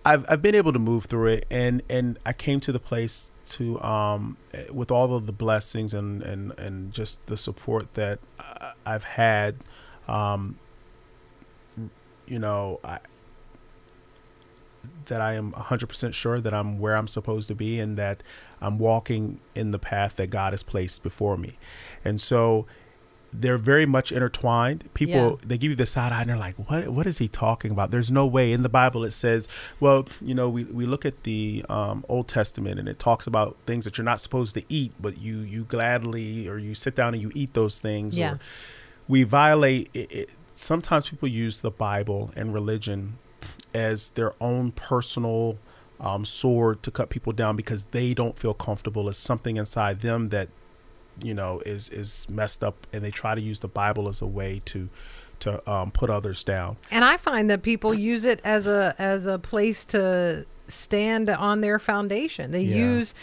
I've 0.05 0.25
I've 0.29 0.41
been 0.41 0.55
able 0.55 0.71
to 0.71 0.79
move 0.79 1.05
through 1.05 1.27
it, 1.27 1.45
and 1.49 1.81
and 1.89 2.19
I 2.25 2.31
came 2.31 2.59
to 2.61 2.71
the 2.71 2.79
place 2.79 3.31
to 3.47 3.81
um 3.81 4.37
with 4.71 4.91
all 4.91 5.15
of 5.15 5.25
the 5.25 5.31
blessings 5.31 5.93
and 5.93 6.21
and 6.21 6.51
and 6.59 6.93
just 6.93 7.25
the 7.25 7.37
support 7.37 7.93
that 7.95 8.19
I've 8.85 9.03
had, 9.03 9.57
um, 10.07 10.59
you 12.27 12.39
know, 12.39 12.79
I 12.83 12.99
that 15.05 15.21
I 15.21 15.33
am 15.33 15.51
100% 15.51 16.13
sure 16.13 16.41
that 16.41 16.53
I'm 16.53 16.79
where 16.79 16.95
I'm 16.95 17.07
supposed 17.07 17.47
to 17.49 17.55
be 17.55 17.79
and 17.79 17.97
that 17.97 18.21
I'm 18.61 18.79
walking 18.79 19.39
in 19.53 19.71
the 19.71 19.79
path 19.79 20.15
that 20.17 20.27
God 20.27 20.53
has 20.53 20.63
placed 20.63 21.03
before 21.03 21.37
me. 21.37 21.57
And 22.03 22.19
so 22.19 22.65
they're 23.41 23.57
very 23.57 23.85
much 23.85 24.11
intertwined. 24.11 24.89
People 24.93 25.13
Yeah. 25.41 25.47
they 25.47 25.57
give 25.57 25.69
you 25.71 25.75
the 25.75 25.85
side 25.85 26.11
eye 26.11 26.21
and 26.21 26.29
they're 26.29 26.37
like, 26.37 26.55
"What? 26.69 26.87
What 26.89 27.05
is 27.07 27.17
he 27.17 27.27
talking 27.27 27.71
about?" 27.71 27.91
There's 27.91 28.11
no 28.11 28.25
way 28.25 28.51
in 28.53 28.61
the 28.63 28.69
Bible 28.69 29.03
it 29.03 29.11
says, 29.11 29.47
"Well, 29.79 30.07
you 30.21 30.33
know, 30.35 30.49
we, 30.49 30.63
we 30.65 30.85
look 30.85 31.05
at 31.05 31.23
the 31.23 31.65
um, 31.69 32.05
Old 32.09 32.27
Testament 32.27 32.79
and 32.79 32.87
it 32.87 32.99
talks 32.99 33.27
about 33.27 33.57
things 33.65 33.85
that 33.85 33.97
you're 33.97 34.05
not 34.05 34.19
supposed 34.21 34.53
to 34.55 34.63
eat, 34.69 34.93
but 34.99 35.17
you 35.19 35.37
you 35.39 35.63
gladly 35.63 36.47
or 36.47 36.57
you 36.57 36.75
sit 36.75 36.95
down 36.95 37.13
and 37.13 37.21
you 37.21 37.31
eat 37.35 37.53
those 37.53 37.79
things." 37.79 38.15
Yeah. 38.15 38.33
Or 38.33 38.39
we 39.07 39.23
violate. 39.23 39.89
It, 39.93 40.11
it, 40.11 40.29
sometimes 40.55 41.09
people 41.09 41.27
use 41.27 41.61
the 41.61 41.71
Bible 41.71 42.31
and 42.35 42.53
religion 42.53 43.17
as 43.73 44.11
their 44.11 44.33
own 44.39 44.71
personal 44.71 45.57
um, 45.99 46.25
sword 46.25 46.81
to 46.83 46.91
cut 46.91 47.09
people 47.09 47.33
down 47.33 47.55
because 47.55 47.85
they 47.87 48.13
don't 48.13 48.37
feel 48.37 48.53
comfortable. 48.53 49.07
It's 49.09 49.17
something 49.17 49.57
inside 49.57 50.01
them 50.01 50.29
that 50.29 50.49
you 51.21 51.33
know 51.33 51.61
is 51.65 51.89
is 51.89 52.25
messed 52.29 52.63
up, 52.63 52.87
and 52.93 53.03
they 53.03 53.11
try 53.11 53.35
to 53.35 53.41
use 53.41 53.59
the 53.61 53.67
Bible 53.67 54.07
as 54.09 54.21
a 54.21 54.27
way 54.27 54.61
to 54.65 54.89
to 55.39 55.69
um, 55.69 55.91
put 55.91 56.09
others 56.09 56.43
down. 56.43 56.77
And 56.91 57.03
I 57.03 57.17
find 57.17 57.49
that 57.49 57.61
people 57.61 57.93
use 57.93 58.23
it 58.25 58.39
as 58.43 58.67
a 58.67 58.95
as 58.97 59.25
a 59.25 59.37
place 59.39 59.85
to 59.87 60.45
stand 60.67 61.29
on 61.29 61.61
their 61.61 61.77
foundation. 61.77 62.51
They 62.51 62.63
Yeah. 62.63 62.77
use 62.77 63.13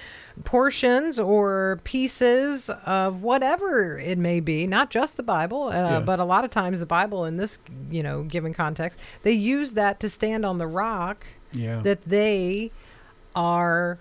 portions 0.45 1.19
or 1.19 1.81
pieces 1.85 2.71
of 2.87 3.23
whatever 3.23 3.99
it 3.99 4.17
may 4.17 4.39
be, 4.41 4.67
not 4.67 4.91
just 4.91 5.17
the 5.17 5.23
Bible, 5.25 5.65
uh, 5.65 5.73
Yeah. 5.73 6.01
but 6.01 6.21
a 6.21 6.25
lot 6.25 6.45
of 6.45 6.51
times 6.51 6.79
the 6.81 6.87
Bible 6.87 7.25
in 7.25 7.39
this, 7.39 7.59
you 7.91 8.03
know, 8.03 8.23
given 8.23 8.55
context, 8.55 8.99
they 9.25 9.33
use 9.33 9.73
that 9.73 9.99
to 10.01 10.09
stand 10.09 10.47
on 10.47 10.59
the 10.59 10.67
rock 10.69 11.27
Yeah. 11.53 11.81
that 11.83 12.03
they 12.07 12.71
are 13.35 13.99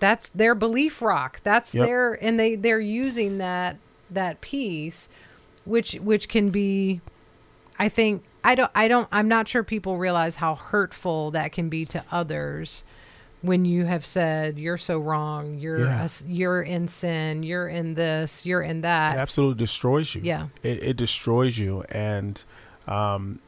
that's 0.00 0.28
their 0.30 0.54
belief 0.54 1.00
rock 1.00 1.40
that's 1.44 1.74
Yep. 1.74 1.86
their 1.86 2.12
and 2.24 2.40
they 2.40 2.56
they're 2.56 2.80
using 2.80 3.38
that 3.38 3.76
that 4.10 4.40
piece 4.40 5.08
which 5.64 5.92
which 5.94 6.28
can 6.28 6.50
be 6.50 7.00
i 7.78 7.88
think 7.88 8.24
i 8.42 8.54
don't 8.54 8.70
i 8.74 8.88
don't 8.88 9.06
i'm 9.12 9.28
not 9.28 9.46
sure 9.46 9.62
people 9.62 9.98
realize 9.98 10.36
how 10.36 10.54
hurtful 10.56 11.30
that 11.30 11.52
can 11.52 11.68
be 11.68 11.84
to 11.86 12.02
others 12.10 12.82
when 13.42 13.64
you 13.64 13.84
have 13.84 14.04
said 14.04 14.58
you're 14.58 14.76
so 14.76 14.98
wrong 14.98 15.58
you're 15.58 15.80
Yeah. 15.80 16.04
a 16.06 16.10
you're 16.26 16.62
in 16.62 16.88
sin 16.88 17.42
you're 17.42 17.68
in 17.68 17.94
this 17.94 18.44
you're 18.44 18.62
in 18.62 18.80
that 18.82 19.16
it 19.16 19.20
absolutely 19.20 19.58
destroys 19.64 20.14
you. 20.14 20.22
Yeah. 20.24 20.48
it, 20.62 20.82
it 20.82 20.96
destroys 20.96 21.56
you, 21.58 21.82
and 21.90 22.42
um, 22.86 23.38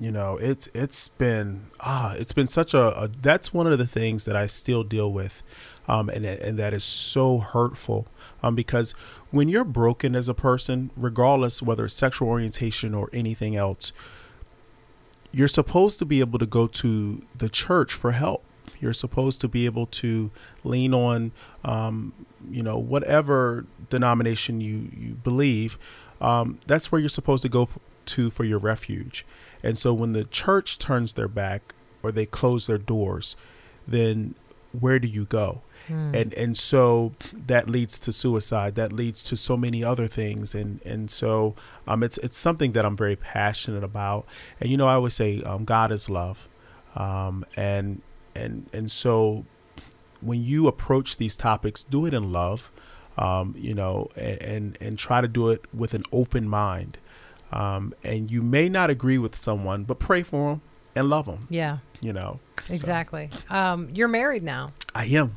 you 0.00 0.10
know, 0.10 0.36
it's 0.36 0.68
it's 0.74 1.08
been 1.08 1.66
ah, 1.80 2.14
it's 2.16 2.32
been 2.32 2.48
such 2.48 2.74
a, 2.74 3.02
a 3.02 3.08
that's 3.08 3.52
one 3.52 3.66
of 3.66 3.78
the 3.78 3.86
things 3.86 4.24
that 4.24 4.36
I 4.36 4.46
still 4.46 4.84
deal 4.84 5.12
with, 5.12 5.42
um, 5.86 6.08
and 6.08 6.24
and 6.24 6.58
that 6.58 6.72
is 6.72 6.84
so 6.84 7.38
hurtful, 7.38 8.06
um, 8.42 8.54
because 8.54 8.92
when 9.30 9.48
you're 9.48 9.64
broken 9.64 10.14
as 10.14 10.28
a 10.28 10.34
person, 10.34 10.90
regardless 10.96 11.60
whether 11.62 11.84
it's 11.84 11.94
sexual 11.94 12.28
orientation 12.28 12.94
or 12.94 13.10
anything 13.12 13.56
else, 13.56 13.92
you're 15.32 15.48
supposed 15.48 15.98
to 15.98 16.04
be 16.04 16.20
able 16.20 16.38
to 16.38 16.46
go 16.46 16.66
to 16.66 17.22
the 17.36 17.48
church 17.48 17.92
for 17.92 18.12
help. 18.12 18.44
You're 18.80 18.92
supposed 18.94 19.40
to 19.40 19.48
be 19.48 19.66
able 19.66 19.86
to 19.86 20.30
lean 20.62 20.94
on, 20.94 21.32
um, 21.64 22.12
you 22.48 22.62
know, 22.62 22.78
whatever 22.78 23.66
denomination 23.90 24.60
you 24.60 24.90
you 24.96 25.14
believe. 25.14 25.78
Um, 26.20 26.60
that's 26.66 26.92
where 26.92 27.00
you're 27.00 27.08
supposed 27.08 27.42
to 27.42 27.48
go 27.48 27.62
f- 27.62 27.78
to 28.06 28.30
for 28.30 28.44
your 28.44 28.58
refuge. 28.58 29.26
And 29.62 29.76
so 29.78 29.92
when 29.92 30.12
the 30.12 30.24
church 30.24 30.78
turns 30.78 31.14
their 31.14 31.28
back 31.28 31.74
or 32.02 32.12
they 32.12 32.26
close 32.26 32.66
their 32.66 32.78
doors, 32.78 33.36
then 33.86 34.34
where 34.72 34.98
do 34.98 35.08
you 35.08 35.24
go? 35.24 35.62
And 36.14 36.34
and 36.34 36.56
so 36.56 37.14
that 37.46 37.68
leads 37.68 37.98
to 38.00 38.12
suicide. 38.12 38.74
That 38.74 38.92
leads 38.92 39.22
to 39.24 39.36
so 39.36 39.56
many 39.56 39.82
other 39.82 40.06
things. 40.06 40.54
And 40.54 40.80
and 40.84 41.10
so 41.10 41.54
um, 41.86 42.02
it's 42.02 42.18
it's 42.18 42.36
something 42.36 42.72
that 42.72 42.84
I'm 42.84 42.96
very 42.96 43.16
passionate 43.16 43.82
about. 43.82 44.26
And 44.60 44.70
you 44.70 44.76
know, 44.76 44.86
I 44.86 44.94
always 44.94 45.14
say 45.14 45.42
um, 45.42 45.64
God 45.64 45.90
is 45.90 46.10
love, 46.10 46.46
um, 46.94 47.44
and 47.56 48.02
and 48.34 48.66
and 48.72 48.90
so 48.92 49.46
when 50.20 50.42
you 50.42 50.66
approach 50.66 51.16
these 51.16 51.36
topics, 51.36 51.84
do 51.84 52.04
it 52.04 52.12
in 52.12 52.32
love, 52.32 52.70
um, 53.16 53.54
you 53.56 53.72
know, 53.72 54.10
and, 54.14 54.42
and 54.42 54.78
and 54.80 54.98
try 54.98 55.22
to 55.22 55.28
do 55.28 55.48
it 55.48 55.64
with 55.72 55.94
an 55.94 56.02
open 56.12 56.48
mind. 56.48 56.98
Um, 57.52 57.94
and 58.02 58.30
you 58.30 58.42
may 58.42 58.68
not 58.68 58.90
agree 58.90 59.18
with 59.18 59.34
someone, 59.36 59.84
but 59.84 59.98
pray 59.98 60.22
for 60.22 60.50
them 60.50 60.60
and 60.94 61.08
love 61.08 61.26
them. 61.26 61.46
yeah 61.50 61.78
You 62.00 62.12
know, 62.12 62.40
So, 62.66 62.74
exactly 62.74 63.30
um 63.50 63.88
you're 63.92 64.08
married 64.08 64.42
now 64.42 64.72
I 64.94 65.06
am. 65.06 65.36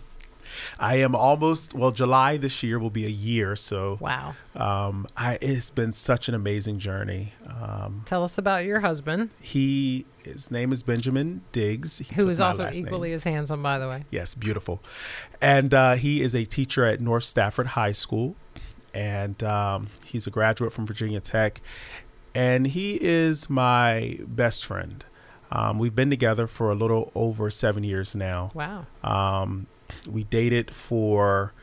I 0.80 0.96
am 0.98 1.16
almost 1.16 1.74
well. 1.74 1.92
July 1.92 2.36
this 2.36 2.62
year 2.62 2.78
will 2.78 2.90
be 2.90 3.06
a 3.06 3.10
year. 3.10 3.56
So, 3.56 3.98
wow 4.02 4.36
um, 4.56 5.08
I 5.16 5.38
it's 5.42 5.70
been 5.70 5.94
such 5.94 6.28
an 6.28 6.36
amazing 6.36 6.80
journey. 6.80 7.34
Um, 7.48 8.04
tell 8.06 8.24
us 8.24 8.38
about 8.38 8.66
your 8.66 8.82
husband 8.82 9.30
he 9.40 10.06
his 10.24 10.52
name 10.52 10.72
is 10.72 10.84
Benjamin 10.84 11.42
Diggs. 11.52 12.00
He 12.00 12.16
who 12.16 12.28
is 12.30 12.42
also 12.42 12.66
last 12.66 12.76
name. 12.76 12.86
equally 12.88 13.14
as 13.14 13.24
handsome 13.24 13.64
by 13.64 13.80
the 13.80 13.88
way 13.88 14.04
Yes, 14.12 14.36
beautiful. 14.36 14.82
And 15.42 15.74
uh, 15.74 15.94
he 15.96 16.22
is 16.22 16.36
a 16.36 16.44
teacher 16.46 16.86
at 16.86 17.00
North 17.00 17.24
Stafford 17.24 17.68
High 17.68 17.94
School, 17.94 18.36
and 18.94 19.42
um, 19.44 19.88
he's 20.06 20.28
a 20.28 20.32
graduate 20.32 20.72
from 20.74 20.86
Virginia 20.86 21.20
Tech. 21.20 21.62
And 22.34 22.68
he 22.68 22.98
is 23.02 23.50
my 23.50 24.20
best 24.26 24.66
friend. 24.66 25.04
Um, 25.52 25.80
we've 25.80 25.96
been 25.96 26.10
together 26.10 26.48
for 26.48 26.72
a 26.72 26.76
little 26.76 27.12
over 27.14 27.50
seven 27.52 27.84
years 27.84 28.16
now. 28.16 28.52
wow 28.54 28.86
Um, 29.04 29.68
we 30.10 30.24
dated 30.24 30.74
for 30.74 31.54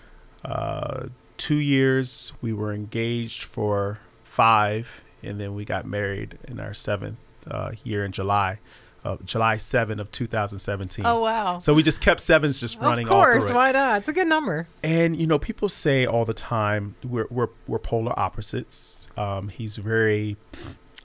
uh, 0.44 1.06
two 1.38 1.56
years. 1.56 2.32
We 2.42 2.52
were 2.52 2.72
engaged 2.72 3.44
for 3.44 4.00
five, 4.24 5.02
and 5.22 5.40
then 5.40 5.54
we 5.54 5.64
got 5.64 5.86
married 5.86 6.38
in 6.46 6.60
our 6.60 6.74
seventh 6.74 7.18
uh, 7.50 7.72
year 7.82 8.04
in 8.04 8.12
July, 8.12 8.58
uh, 9.04 9.16
July 9.24 9.56
7 9.56 10.00
of 10.00 10.10
2017. 10.10 11.06
oh 11.06 11.20
wow 11.22 11.58
So 11.58 11.72
we 11.74 11.82
just 11.82 12.00
kept 12.00 12.20
sevens 12.20 12.60
just 12.60 12.78
running 12.80 13.06
Of 13.06 13.10
course, 13.10 13.34
all 13.36 13.40
through 13.42 13.50
it. 13.50 13.54
why 13.58 13.72
not? 13.72 13.98
It's 13.98 14.08
a 14.08 14.12
good 14.12 14.26
number. 14.28 14.66
And 14.82 15.16
you 15.16 15.26
know, 15.26 15.38
people 15.38 15.68
say 15.68 16.04
all 16.06 16.24
the 16.24 16.34
time 16.34 16.94
we're 17.04 17.26
we're, 17.30 17.48
we're 17.66 17.78
polar 17.78 18.18
opposites. 18.18 19.08
Um, 19.16 19.48
he's 19.48 19.76
very 19.76 20.36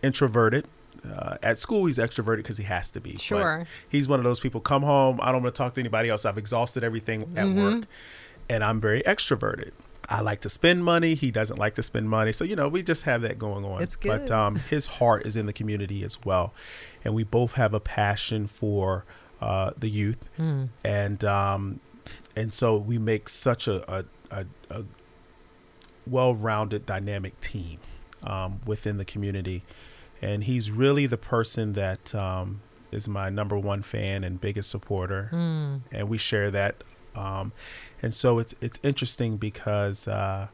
introverted. 0.02 0.66
Uh, 1.06 1.36
at 1.44 1.60
school, 1.60 1.86
he's 1.86 1.98
extroverted 1.98 2.38
because 2.38 2.58
he 2.58 2.64
has 2.64 2.90
to 2.92 3.02
be. 3.02 3.12
but 3.14 3.22
Sure. 3.22 3.68
he's 3.90 4.08
one 4.08 4.20
of 4.20 4.24
those 4.24 4.40
people. 4.40 4.62
Come 4.62 4.84
home, 4.84 5.20
I 5.22 5.32
don't 5.34 5.44
want 5.44 5.54
to 5.54 5.58
talk 5.58 5.74
to 5.74 5.82
anybody 5.82 6.10
else. 6.10 6.26
I've 6.26 6.38
exhausted 6.38 6.84
everything 6.84 7.24
at 7.36 7.46
Mm-hmm. 7.46 7.62
work, 7.62 7.84
and 8.50 8.64
I'm 8.64 8.80
very 8.80 9.02
extroverted. 9.04 9.72
I 10.10 10.22
like 10.22 10.42
to 10.42 10.50
spend 10.50 10.84
money. 10.84 11.14
He 11.16 11.32
doesn't 11.32 11.58
like 11.58 11.76
to 11.76 11.84
spend 11.84 12.10
money. 12.10 12.32
So 12.32 12.44
you 12.44 12.56
know, 12.56 12.68
we 12.68 12.84
just 12.84 13.04
have 13.04 13.22
that 13.22 13.40
going 13.40 13.64
on. 13.66 13.82
It's 13.82 13.96
But 13.96 14.26
good. 14.28 14.32
um, 14.32 14.56
his 14.56 14.86
heart 14.88 15.26
is 15.26 15.36
in 15.36 15.46
the 15.46 15.54
community 15.54 16.04
as 16.04 16.24
well, 16.26 16.54
and 17.06 17.14
we 17.14 17.24
both 17.24 17.54
have 17.54 17.74
a 17.74 17.80
passion 17.80 18.48
for 18.48 19.06
uh, 19.42 19.72
the 19.78 19.90
youth, 19.90 20.28
Hmm. 20.38 20.66
and 20.84 21.24
um, 21.24 21.80
and 22.36 22.52
so 22.54 22.78
we 22.78 22.98
make 22.98 23.30
such 23.30 23.68
a 23.68 24.00
a, 24.00 24.06
a, 24.32 24.46
a 24.70 24.84
well-rounded, 26.06 26.86
dynamic 26.86 27.40
team 27.42 27.80
um, 28.24 28.60
within 28.66 28.98
the 28.98 29.06
community, 29.06 29.64
and 30.22 30.44
he's 30.46 30.70
really 30.72 31.06
the 31.06 31.18
person 31.18 31.74
that 31.74 32.14
um, 32.14 32.62
is 32.92 33.08
my 33.08 33.30
number 33.30 33.58
one 33.58 33.82
fan 33.82 34.24
and 34.24 34.40
biggest 34.42 34.70
supporter, 34.70 35.28
Hmm. 35.32 35.78
and 35.92 36.10
we 36.10 36.18
share 36.18 36.52
that. 36.52 36.84
Um, 37.16 37.52
and 38.02 38.14
so 38.14 38.40
it's 38.40 38.56
it's 38.62 38.80
interesting 38.84 39.38
because 39.38 40.08
uh, 40.08 40.48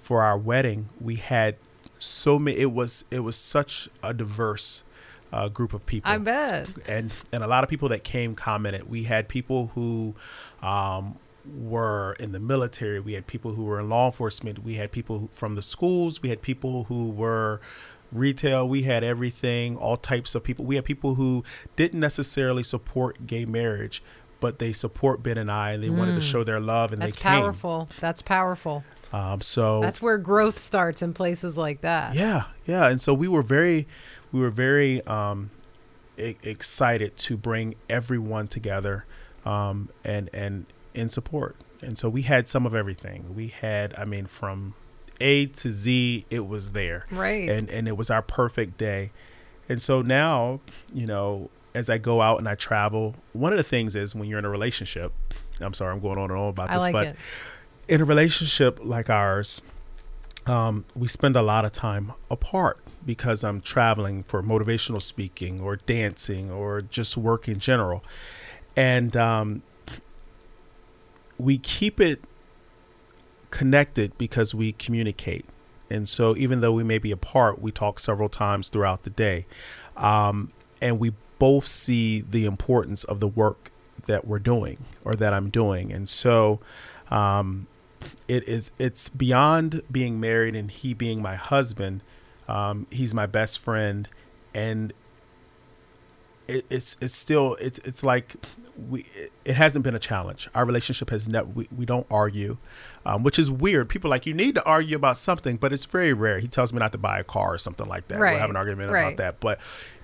for 0.00 0.22
our 0.22 0.38
wedding 0.38 0.88
we 1.00 1.16
had 1.16 1.56
so 1.98 2.38
many. 2.38 2.58
It 2.58 2.72
was 2.72 3.04
it 3.10 3.20
was 3.20 3.36
such 3.36 3.88
a 4.02 4.14
diverse 4.14 4.84
uh, 5.32 5.48
group 5.48 5.74
of 5.74 5.84
people 5.86 6.10
I 6.10 6.18
bet. 6.18 6.68
and 6.86 7.12
and 7.32 7.42
a 7.42 7.46
lot 7.46 7.64
of 7.64 7.70
people 7.70 7.88
that 7.90 8.04
came 8.04 8.34
commented. 8.34 8.88
We 8.88 9.04
had 9.04 9.28
people 9.28 9.72
who 9.74 10.14
um, 10.62 11.16
were 11.44 12.14
in 12.20 12.32
the 12.32 12.40
military. 12.40 13.00
We 13.00 13.14
had 13.14 13.26
people 13.26 13.52
who 13.54 13.64
were 13.64 13.80
in 13.80 13.88
law 13.88 14.06
enforcement. 14.06 14.62
We 14.64 14.74
had 14.74 14.92
people 14.92 15.18
who- 15.18 15.28
from 15.32 15.54
the 15.54 15.62
schools. 15.62 16.22
We 16.22 16.28
had 16.28 16.42
people 16.42 16.84
who 16.84 17.08
were 17.08 17.60
retail. 18.12 18.66
We 18.68 18.82
had 18.82 19.04
everything, 19.04 19.76
all 19.76 19.96
types 19.96 20.34
of 20.34 20.42
people. 20.42 20.64
We 20.64 20.76
had 20.76 20.84
people 20.84 21.16
who 21.16 21.44
didn't 21.76 22.00
necessarily 22.00 22.62
support 22.62 23.26
gay 23.26 23.44
marriage, 23.44 24.02
but 24.40 24.58
they 24.58 24.72
support 24.72 25.22
Ben 25.22 25.38
and 25.38 25.50
I, 25.50 25.72
and 25.72 25.82
they 25.82 25.90
wanted 25.90 26.14
to 26.14 26.20
show 26.20 26.44
their 26.44 26.60
love, 26.60 26.92
and 26.92 27.00
That's 27.02 27.14
they 27.16 27.20
came. 27.22 27.40
powerful. 27.42 27.88
That's 28.00 28.22
powerful. 28.22 28.84
Um, 29.12 29.40
so 29.40 29.80
That's 29.80 30.02
where 30.02 30.18
growth 30.18 30.58
starts 30.58 31.00
in 31.02 31.14
places 31.14 31.56
like 31.56 31.80
that. 31.80 32.14
yeah, 32.14 32.44
yeah, 32.66 32.88
and 32.88 33.00
so 33.00 33.14
we 33.14 33.26
were 33.28 33.42
very, 33.42 33.86
we 34.32 34.40
were 34.40 34.50
very 34.50 35.02
um, 35.06 35.50
e- 36.18 36.36
excited 36.42 37.16
to 37.16 37.36
bring 37.36 37.74
everyone 37.88 38.48
together 38.48 39.04
um, 39.46 39.88
and 40.04 40.28
and 40.34 40.66
in 40.94 41.08
support. 41.08 41.56
And 41.80 41.96
so 41.96 42.08
we 42.08 42.22
had 42.22 42.48
some 42.48 42.66
of 42.66 42.74
everything. 42.74 43.34
We 43.36 43.48
had, 43.48 43.94
I 43.96 44.04
mean, 44.04 44.26
from 44.26 44.74
A 45.20 45.46
to 45.46 45.70
Z, 45.70 46.26
it 46.28 46.46
was 46.46 46.72
there, 46.72 47.06
Right. 47.10 47.48
and 47.48 47.70
and 47.70 47.88
it 47.88 47.96
was 47.96 48.10
our 48.10 48.20
perfect 48.22 48.76
day. 48.78 49.10
And 49.70 49.80
so 49.80 50.02
now, 50.02 50.60
you 50.92 51.06
know, 51.06 51.50
as 51.74 51.90
I 51.90 51.98
go 51.98 52.20
out 52.20 52.38
and 52.38 52.48
I 52.48 52.54
travel, 52.54 53.14
one 53.32 53.52
of 53.52 53.56
the 53.56 53.64
things 53.64 53.94
is 53.94 54.14
when 54.14 54.28
you're 54.28 54.38
in 54.38 54.44
a 54.44 54.50
relationship. 54.50 55.12
I'm 55.60 55.74
sorry, 55.74 55.92
I'm 55.92 56.00
going 56.00 56.18
on 56.18 56.30
and 56.30 56.38
on 56.38 56.48
about 56.48 56.70
this, 56.70 56.82
like 56.82 56.92
but 56.92 57.06
it. 57.08 57.16
in 57.88 58.00
a 58.00 58.04
relationship 58.04 58.78
like 58.82 59.10
ours, 59.10 59.60
um, 60.46 60.84
we 60.94 61.08
spend 61.08 61.36
a 61.36 61.42
lot 61.42 61.64
of 61.64 61.72
time 61.72 62.12
apart 62.30 62.78
because 63.04 63.44
I'm 63.44 63.60
traveling 63.60 64.22
for 64.22 64.42
motivational 64.42 65.02
speaking 65.02 65.60
or 65.60 65.76
dancing 65.76 66.50
or 66.50 66.82
just 66.82 67.16
work 67.16 67.48
in 67.48 67.58
general. 67.58 68.04
And 68.76 69.16
um, 69.16 69.62
we 71.38 71.58
keep 71.58 72.00
it 72.00 72.22
connected 73.50 74.16
because 74.18 74.54
we 74.54 74.72
communicate. 74.72 75.44
And 75.90 76.08
so, 76.08 76.36
even 76.36 76.60
though 76.60 76.72
we 76.72 76.84
may 76.84 76.98
be 76.98 77.10
apart, 77.10 77.62
we 77.62 77.72
talk 77.72 77.98
several 77.98 78.28
times 78.28 78.68
throughout 78.68 79.04
the 79.04 79.10
day. 79.10 79.46
Um, 79.96 80.52
and 80.82 80.98
we 80.98 81.12
both 81.38 81.66
see 81.66 82.20
the 82.20 82.44
importance 82.44 83.04
of 83.04 83.20
the 83.20 83.28
work 83.28 83.70
that 84.06 84.26
we're 84.26 84.38
doing 84.38 84.78
or 85.04 85.14
that 85.14 85.34
I'm 85.34 85.50
doing. 85.50 85.92
And 85.92 86.08
so, 86.08 86.60
um, 87.10 87.66
it 88.28 88.46
is 88.48 88.70
it's 88.78 89.08
beyond 89.08 89.82
being 89.90 90.20
married 90.20 90.54
and 90.54 90.70
he 90.70 90.94
being 90.94 91.20
my 91.20 91.34
husband 91.34 92.02
um, 92.48 92.86
he's 92.90 93.14
my 93.14 93.26
best 93.26 93.58
friend. 93.58 94.08
And 94.54 94.92
it, 96.48 96.64
it's 96.70 96.96
it's 97.00 97.14
still 97.14 97.56
it's 97.60 97.78
it's 97.80 98.02
like 98.02 98.36
we 98.88 99.04
it, 99.44 99.54
hasn't 99.54 99.84
been 99.84 99.94
a 99.94 99.98
challenge. 99.98 100.48
Our 100.54 100.64
relationship 100.64 101.10
has 101.10 101.28
never 101.28 101.46
we, 101.46 101.68
we 101.76 101.84
don't 101.84 102.06
argue 102.10 102.56
um, 103.04 103.22
which 103.22 103.38
is 103.38 103.50
weird. 103.50 103.88
People 103.88 104.10
like 104.10 104.26
you 104.26 104.34
need 104.34 104.54
to 104.54 104.64
argue 104.64 104.96
about 104.96 105.18
something 105.18 105.56
but 105.56 105.72
it's 105.72 105.84
very 105.84 106.14
rare. 106.14 106.38
He 106.38 106.48
tells 106.48 106.72
me 106.72 106.78
not 106.78 106.92
to 106.92 106.98
buy 106.98 107.20
a 107.20 107.24
car 107.24 107.54
or 107.54 107.58
something 107.58 107.86
like 107.86 108.08
that. 108.08 108.18
Right, 108.18 108.32
we'll 108.32 108.40
have 108.40 108.50
an 108.50 108.56
argument 108.56 108.90
right. 108.90 109.02
about 109.02 109.16
that. 109.18 109.40
But 109.40 109.60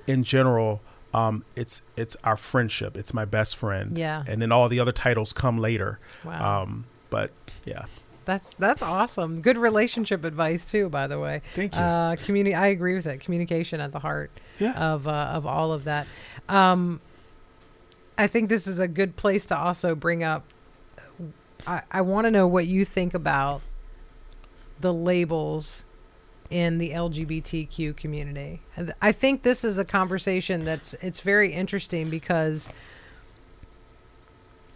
in 0.06 0.22
general 0.22 0.82
um, 1.14 1.44
it's 1.56 1.82
it's 1.96 2.16
our 2.24 2.36
friendship 2.36 2.96
it's 2.96 3.14
my 3.14 3.24
best 3.24 3.56
friend 3.56 3.96
Yeah. 3.96 4.24
and 4.26 4.42
then 4.42 4.50
all 4.52 4.68
the 4.68 4.80
other 4.80 4.92
titles 4.92 5.32
come 5.32 5.58
later 5.58 5.98
Wow. 6.24 6.62
um, 6.62 6.84
but 7.10 7.30
yeah 7.64 7.84
That's 8.26 8.54
that's 8.58 8.82
awesome. 8.82 9.40
Good 9.42 9.58
relationship 9.58 10.24
advice 10.24 10.64
too, 10.64 10.88
by 10.88 11.06
the 11.06 11.18
way. 11.20 11.42
Thank 11.54 11.74
you. 11.74 11.80
Uh, 11.80 12.16
communi- 12.16 12.56
I 12.58 12.68
agree 12.68 12.94
with 12.94 13.06
it. 13.06 13.20
Communication 13.20 13.80
at 13.80 13.92
the 13.92 13.98
heart 13.98 14.30
Yeah. 14.58 14.72
of 14.72 15.06
uh, 15.06 15.10
of 15.36 15.44
all 15.46 15.72
of 15.74 15.84
that. 15.84 16.06
Um, 16.48 17.00
I 18.16 18.26
think 18.26 18.48
this 18.48 18.66
is 18.66 18.78
a 18.78 18.88
good 18.88 19.16
place 19.16 19.44
to 19.46 19.58
also 19.58 19.94
bring 19.94 20.24
up. 20.24 20.42
I, 21.66 21.82
I 21.90 22.00
want 22.00 22.24
to 22.26 22.30
know 22.30 22.46
what 22.46 22.66
you 22.66 22.84
think 22.86 23.12
about 23.12 23.60
the 24.80 24.92
labels 24.92 25.84
in 26.50 26.78
the 26.78 26.90
LGBTQ 26.90 27.96
community. 27.96 28.60
I 29.00 29.12
think 29.12 29.42
this 29.42 29.64
is 29.64 29.78
a 29.78 29.84
conversation 29.84 30.64
that's 30.64 30.94
it's 30.94 31.20
very 31.20 31.52
interesting 31.52 32.10
because 32.10 32.68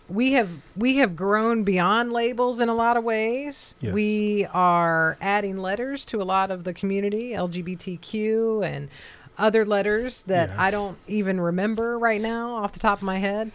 we 0.09 0.33
have 0.33 0.51
we 0.77 0.97
have 0.97 1.15
grown 1.15 1.65
beyond 1.65 2.13
labels 2.13 2.61
in 2.61 2.69
a 2.69 2.75
lot 2.75 2.97
of 2.97 3.05
ways. 3.05 3.75
Yes. 3.81 3.93
We 3.93 4.47
are 4.47 5.19
adding 5.21 5.59
letters 5.59 6.07
to 6.07 6.23
a 6.23 6.25
lot 6.25 6.51
of 6.51 6.65
the 6.65 6.73
community, 6.73 7.31
LGBTQ 7.33 8.65
and 8.65 8.89
other 9.37 9.65
letters 9.67 10.23
that 10.25 10.49
Yeah. 10.49 10.63
I 10.63 10.71
don't 10.71 10.97
even 11.07 11.41
remember 11.41 11.99
right 11.99 12.21
now 12.21 12.57
off 12.57 12.73
the 12.73 12.81
top 12.81 12.99
of 12.99 13.03
my 13.03 13.19
head. 13.19 13.53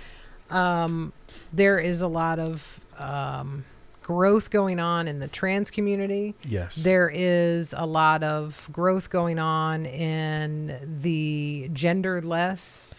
Um, 0.50 1.12
there 1.52 1.80
is 1.80 2.02
a 2.02 2.08
lot 2.08 2.38
of 2.40 2.80
um, 3.00 3.66
growth 4.04 4.50
going 4.50 4.80
on 4.80 5.08
in 5.08 5.20
the 5.20 5.28
trans 5.28 5.72
community. 5.72 6.36
yes 6.44 6.76
There 6.76 7.10
is 7.14 7.74
a 7.76 7.86
lot 7.86 8.24
of 8.24 8.70
growth 8.72 9.10
going 9.10 9.40
on 9.40 9.86
in 9.86 11.00
the 11.02 11.70
genderless 11.74 12.94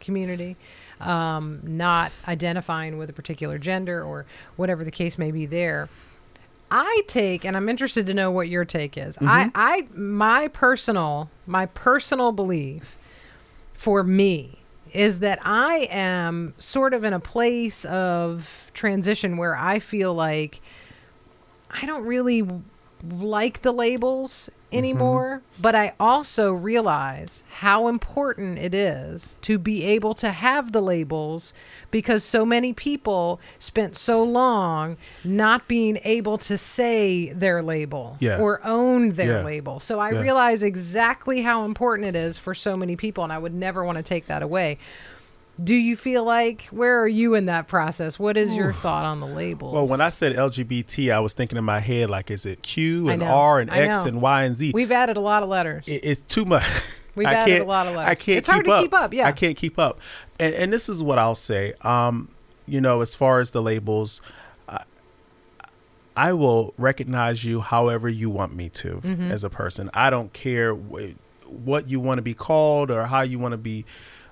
community, 0.00 0.56
um, 1.00 1.60
not 1.64 2.12
identifying 2.28 2.98
with 2.98 3.10
a 3.10 3.12
particular 3.12 3.58
gender 3.58 4.02
or 4.02 4.26
whatever 4.56 4.84
the 4.84 4.90
case 4.90 5.18
may 5.18 5.30
be 5.30 5.46
there. 5.46 5.88
I 6.70 7.02
take, 7.06 7.44
and 7.44 7.56
I'm 7.56 7.68
interested 7.68 8.06
to 8.06 8.14
know 8.14 8.30
what 8.30 8.48
your 8.48 8.64
take 8.64 8.96
is. 8.96 9.16
I, 9.20 9.50
I, 9.54 9.86
my 9.94 10.48
personal, 10.48 11.30
my 11.46 11.66
personal 11.66 12.32
belief 12.32 12.96
for 13.74 14.02
me 14.02 14.63
is 14.94 15.18
that 15.18 15.40
I 15.42 15.88
am 15.90 16.54
sort 16.56 16.94
of 16.94 17.04
in 17.04 17.12
a 17.12 17.20
place 17.20 17.84
of 17.84 18.70
transition 18.72 19.36
where 19.36 19.56
I 19.56 19.80
feel 19.80 20.14
like 20.14 20.60
I 21.68 21.84
don't 21.84 22.06
really 22.06 22.48
like 23.10 23.62
the 23.62 23.72
labels 23.72 24.48
Mm-hmm. 24.74 24.78
anymore, 24.78 25.42
but 25.60 25.74
I 25.74 25.92
also 26.00 26.52
realize 26.52 27.42
how 27.60 27.88
important 27.88 28.58
it 28.58 28.74
is 28.74 29.36
to 29.42 29.58
be 29.58 29.84
able 29.84 30.14
to 30.14 30.30
have 30.30 30.72
the 30.72 30.80
labels 30.82 31.54
because 31.90 32.22
so 32.24 32.44
many 32.44 32.72
people 32.72 33.40
spent 33.58 33.96
so 33.96 34.22
long 34.22 34.96
not 35.24 35.68
being 35.68 35.98
able 36.04 36.38
to 36.38 36.56
say 36.56 37.32
their 37.32 37.62
label 37.62 38.16
Yeah. 38.20 38.38
or 38.38 38.60
own 38.64 39.12
their 39.12 39.38
Yeah. 39.38 39.44
label. 39.44 39.80
So 39.80 39.98
I 40.00 40.10
Yeah. 40.12 40.20
realize 40.20 40.62
exactly 40.62 41.42
how 41.42 41.64
important 41.64 42.08
it 42.08 42.16
is 42.16 42.38
for 42.38 42.54
so 42.54 42.76
many 42.76 42.96
people, 42.96 43.24
and 43.24 43.32
I 43.32 43.38
would 43.38 43.54
never 43.54 43.84
want 43.84 43.96
to 43.98 44.02
take 44.02 44.26
that 44.26 44.42
away. 44.42 44.78
Do 45.62 45.74
you 45.74 45.94
feel 45.96 46.24
like 46.24 46.62
where 46.72 47.00
are 47.00 47.06
you 47.06 47.34
in 47.34 47.46
that 47.46 47.68
process? 47.68 48.18
What 48.18 48.36
is 48.36 48.52
your 48.54 48.72
thought 48.72 49.04
on 49.04 49.20
the 49.20 49.26
labels? 49.26 49.72
Well, 49.72 49.86
when 49.86 50.00
I 50.00 50.08
said 50.08 50.34
LGBT, 50.34 51.12
I 51.14 51.20
was 51.20 51.32
thinking 51.34 51.56
in 51.56 51.64
my 51.64 51.78
head 51.78 52.10
like, 52.10 52.30
is 52.30 52.44
it 52.44 52.62
Q 52.62 53.08
and. 53.08 53.22
R 53.22 53.60
and 53.60 53.70
I 53.70 53.78
X 53.82 54.02
know. 54.02 54.08
and 54.08 54.20
Y 54.20 54.42
and 54.44 54.56
Z? 54.56 54.72
we've 54.74 54.90
added 54.90 55.16
a 55.16 55.20
lot 55.20 55.42
of 55.44 55.48
letters. 55.48 55.84
It- 55.86 56.04
it's 56.04 56.22
too 56.22 56.44
much. 56.44 56.64
We've 57.16 57.28
I 57.28 57.34
added 57.34 57.60
a 57.60 57.64
lot 57.64 57.86
of 57.86 57.94
letters. 57.94 58.10
I 58.10 58.14
can't. 58.16 58.38
It's 58.38 58.48
hard 58.48 58.64
keep 58.64 58.72
to 58.72 58.72
up. 58.74 58.82
keep 58.82 58.94
up, 58.94 59.14
yeah. 59.14 59.28
I 59.28 59.30
can't 59.30 59.56
keep 59.56 59.78
up. 59.78 60.00
And, 60.40 60.52
and 60.54 60.72
this 60.72 60.88
is 60.88 61.00
what 61.00 61.16
I'll 61.16 61.36
say. 61.36 61.74
Um, 61.82 62.28
you 62.66 62.80
know, 62.80 63.02
as 63.02 63.14
far 63.14 63.38
as 63.38 63.52
the 63.52 63.62
labels, 63.62 64.20
I, 64.68 64.82
I 66.16 66.32
will 66.32 66.74
recognize 66.76 67.44
you 67.44 67.60
however 67.60 68.08
you 68.08 68.30
want 68.30 68.54
me 68.56 68.68
to 68.70 68.94
Mm-hmm. 68.96 69.30
as 69.30 69.44
a 69.44 69.50
person. 69.50 69.90
I 69.94 70.10
don't 70.10 70.32
care 70.32 70.74
wh- 70.74 71.12
what 71.48 71.88
you 71.88 72.00
want 72.00 72.18
to 72.18 72.22
be 72.22 72.34
called 72.34 72.90
or 72.90 73.06
how 73.06 73.20
you 73.22 73.38
want 73.38 73.52
to 73.52 73.58
be. 73.58 73.84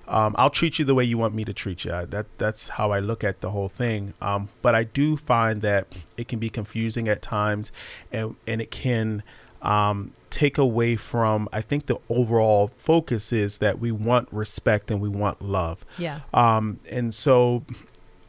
Um, 0.07 0.35
I'll 0.37 0.49
treat 0.49 0.79
you 0.79 0.85
the 0.85 0.93
way 0.95 1.03
you 1.05 1.17
want 1.17 1.33
me 1.33 1.45
to 1.45 1.53
treat 1.53 1.85
you. 1.85 1.93
I- 1.93 2.05
That 2.05 2.25
that's 2.37 2.67
how 2.69 2.91
I 2.91 2.99
look 2.99 3.23
at 3.23 3.41
the 3.41 3.51
whole 3.51 3.69
thing. 3.69 4.13
Um, 4.21 4.49
but 4.61 4.75
I 4.75 4.83
do 4.83 5.15
find 5.17 5.61
that 5.61 5.87
it 6.17 6.27
can 6.27 6.39
be 6.39 6.49
confusing 6.49 7.07
at 7.07 7.21
times, 7.21 7.71
and 8.11 8.35
and 8.45 8.61
it 8.61 8.69
can 8.71 9.23
um, 9.61 10.11
take 10.29 10.57
away 10.57 10.97
from. 10.97 11.47
I 11.53 11.61
think 11.61 11.85
the 11.85 11.97
overall 12.09 12.71
focus 12.77 13.31
is 13.31 13.59
that 13.59 13.79
we 13.79 13.91
want 13.93 14.27
respect 14.31 14.91
and 14.91 14.99
we 14.99 15.07
want 15.09 15.41
love. 15.41 15.85
yeah. 15.97 16.19
Um, 16.33 16.79
and 16.91 17.15
so, 17.15 17.63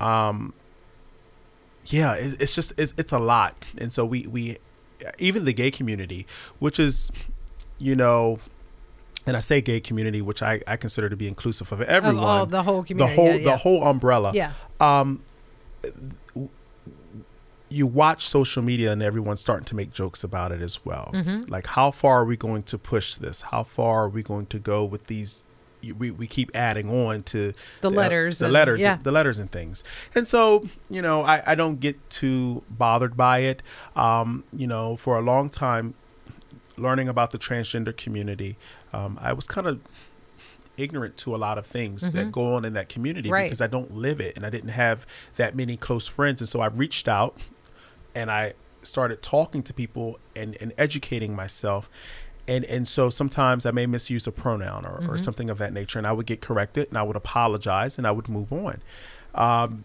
um, 0.00 0.54
yeah, 1.86 2.14
it's, 2.14 2.34
it's 2.34 2.54
just 2.54 2.72
it's 2.78 2.94
it's 2.96 3.12
a 3.12 3.18
lot. 3.18 3.56
And 3.78 3.92
so 3.92 4.04
we 4.04 4.26
we 4.28 4.58
even 5.18 5.44
the 5.44 5.52
gay 5.52 5.70
community, 5.72 6.26
which 6.60 6.78
is, 6.78 7.10
you 7.78 7.94
know. 7.96 8.38
And 9.26 9.36
I 9.36 9.40
say 9.40 9.60
gay 9.62 9.80
community, 9.80 10.20
which 10.20 10.42
I, 10.42 10.60
I 10.66 10.76
consider 10.76 11.08
to 11.08 11.16
be 11.16 11.26
inclusive 11.26 11.72
of 11.72 11.80
everyone 11.82 12.18
Of 12.22 12.28
all 12.28 12.46
the 12.46 12.62
whole 12.62 12.82
community, 12.84 13.16
the 13.16 13.22
whole 13.22 13.34
yeah, 13.34 13.44
the 13.44 13.56
whole 13.56 13.84
umbrella. 13.84 14.32
yeah. 14.34 14.52
Um, 14.80 15.22
you 17.68 17.86
watch 17.86 18.28
social 18.28 18.62
media 18.62 18.92
and 18.92 19.02
everyone's 19.02 19.40
starting 19.40 19.64
to 19.64 19.74
make 19.74 19.92
jokes 19.92 20.22
about 20.22 20.52
it 20.52 20.60
as 20.62 20.84
well. 20.84 21.10
Mm-hmm. 21.12 21.50
Like, 21.50 21.66
how 21.68 21.90
far 21.90 22.20
are 22.20 22.24
we 22.24 22.36
going 22.36 22.62
to 22.64 22.78
push 22.78 23.16
this? 23.16 23.40
How 23.40 23.64
far 23.64 24.04
are 24.04 24.08
we 24.08 24.22
going 24.22 24.46
to 24.46 24.58
go 24.58 24.84
with 24.84 25.04
these? 25.06 25.44
We, 25.98 26.10
we 26.10 26.26
keep 26.26 26.50
adding 26.54 26.88
on 26.88 27.24
to 27.24 27.52
The 27.82 27.90
letters 27.90 28.38
the 28.38 28.46
and- 28.46 28.54
letters, 28.54 28.80
yeah. 28.80 28.98
the 29.02 29.12
letters 29.12 29.38
and 29.38 29.50
things. 29.50 29.84
And 30.14 30.26
so, 30.26 30.66
you 30.88 31.02
know, 31.02 31.22
I, 31.22 31.42
I 31.52 31.54
don't 31.54 31.78
get 31.80 32.08
too 32.08 32.62
bothered 32.70 33.16
by 33.18 33.40
it. 33.40 33.62
Um, 33.96 34.44
you 34.56 34.66
know, 34.66 34.96
for 34.96 35.18
a 35.18 35.22
long 35.22 35.50
time, 35.50 35.94
learning 36.76 37.08
about 37.08 37.30
the 37.30 37.38
transgender 37.38 37.96
community, 37.96 38.56
um, 38.92 39.18
I 39.22 39.32
was 39.32 39.46
kind 39.46 39.66
of 39.66 39.80
ignorant 40.76 41.16
to 41.16 41.34
a 41.34 41.38
lot 41.38 41.56
of 41.56 41.66
things 41.66 42.10
that 42.10 42.32
go 42.32 42.54
on 42.54 42.64
in 42.64 42.72
that 42.72 42.88
community 42.88 43.28
Mm-hmm. 43.28 43.32
Right. 43.34 43.44
because 43.44 43.60
I 43.60 43.68
don't 43.68 43.94
live 43.94 44.20
it 44.20 44.36
and 44.36 44.44
I 44.44 44.50
didn't 44.50 44.70
have 44.70 45.06
that 45.36 45.54
many 45.54 45.76
close 45.76 46.08
friends. 46.08 46.40
And 46.40 46.48
so 46.48 46.60
I 46.60 46.66
reached 46.66 47.06
out 47.06 47.36
and 48.14 48.30
I 48.30 48.54
started 48.82 49.22
talking 49.22 49.62
to 49.62 49.72
people 49.72 50.18
and, 50.34 50.56
and 50.60 50.72
educating 50.76 51.34
myself. 51.36 51.88
And, 52.48 52.64
and 52.66 52.86
so 52.86 53.08
sometimes 53.08 53.64
I 53.64 53.70
may 53.70 53.86
misuse 53.86 54.26
a 54.26 54.32
pronoun 54.32 54.84
or, 54.84 55.02
or 55.08 55.16
something 55.16 55.48
of 55.48 55.56
that 55.58 55.72
nature, 55.72 55.98
and 55.98 56.06
I 56.06 56.12
would 56.12 56.26
get 56.26 56.42
corrected, 56.42 56.88
and 56.88 56.98
I 56.98 57.02
would 57.02 57.16
apologize, 57.16 57.96
and 57.96 58.06
I 58.06 58.10
would 58.10 58.28
move 58.28 58.52
on. 58.52 58.82
Um, 59.34 59.84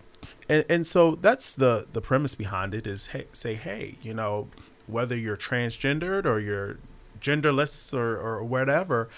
and, 0.49 0.65
and 0.67 0.85
so 0.85 1.15
that's 1.15 1.53
the 1.53 1.87
the 1.93 2.01
premise 2.01 2.35
behind 2.35 2.73
it 2.73 2.85
is 2.85 3.07
hey, 3.07 3.27
say 3.31 3.53
hey 3.53 3.95
you 4.01 4.13
know 4.13 4.49
whether 4.89 5.15
you're 5.15 5.37
transgendered 5.37 6.25
or 6.25 6.39
you're 6.39 6.77
genderless 7.21 7.93
or, 7.93 8.17
or 8.17 8.43
whatever 8.43 9.09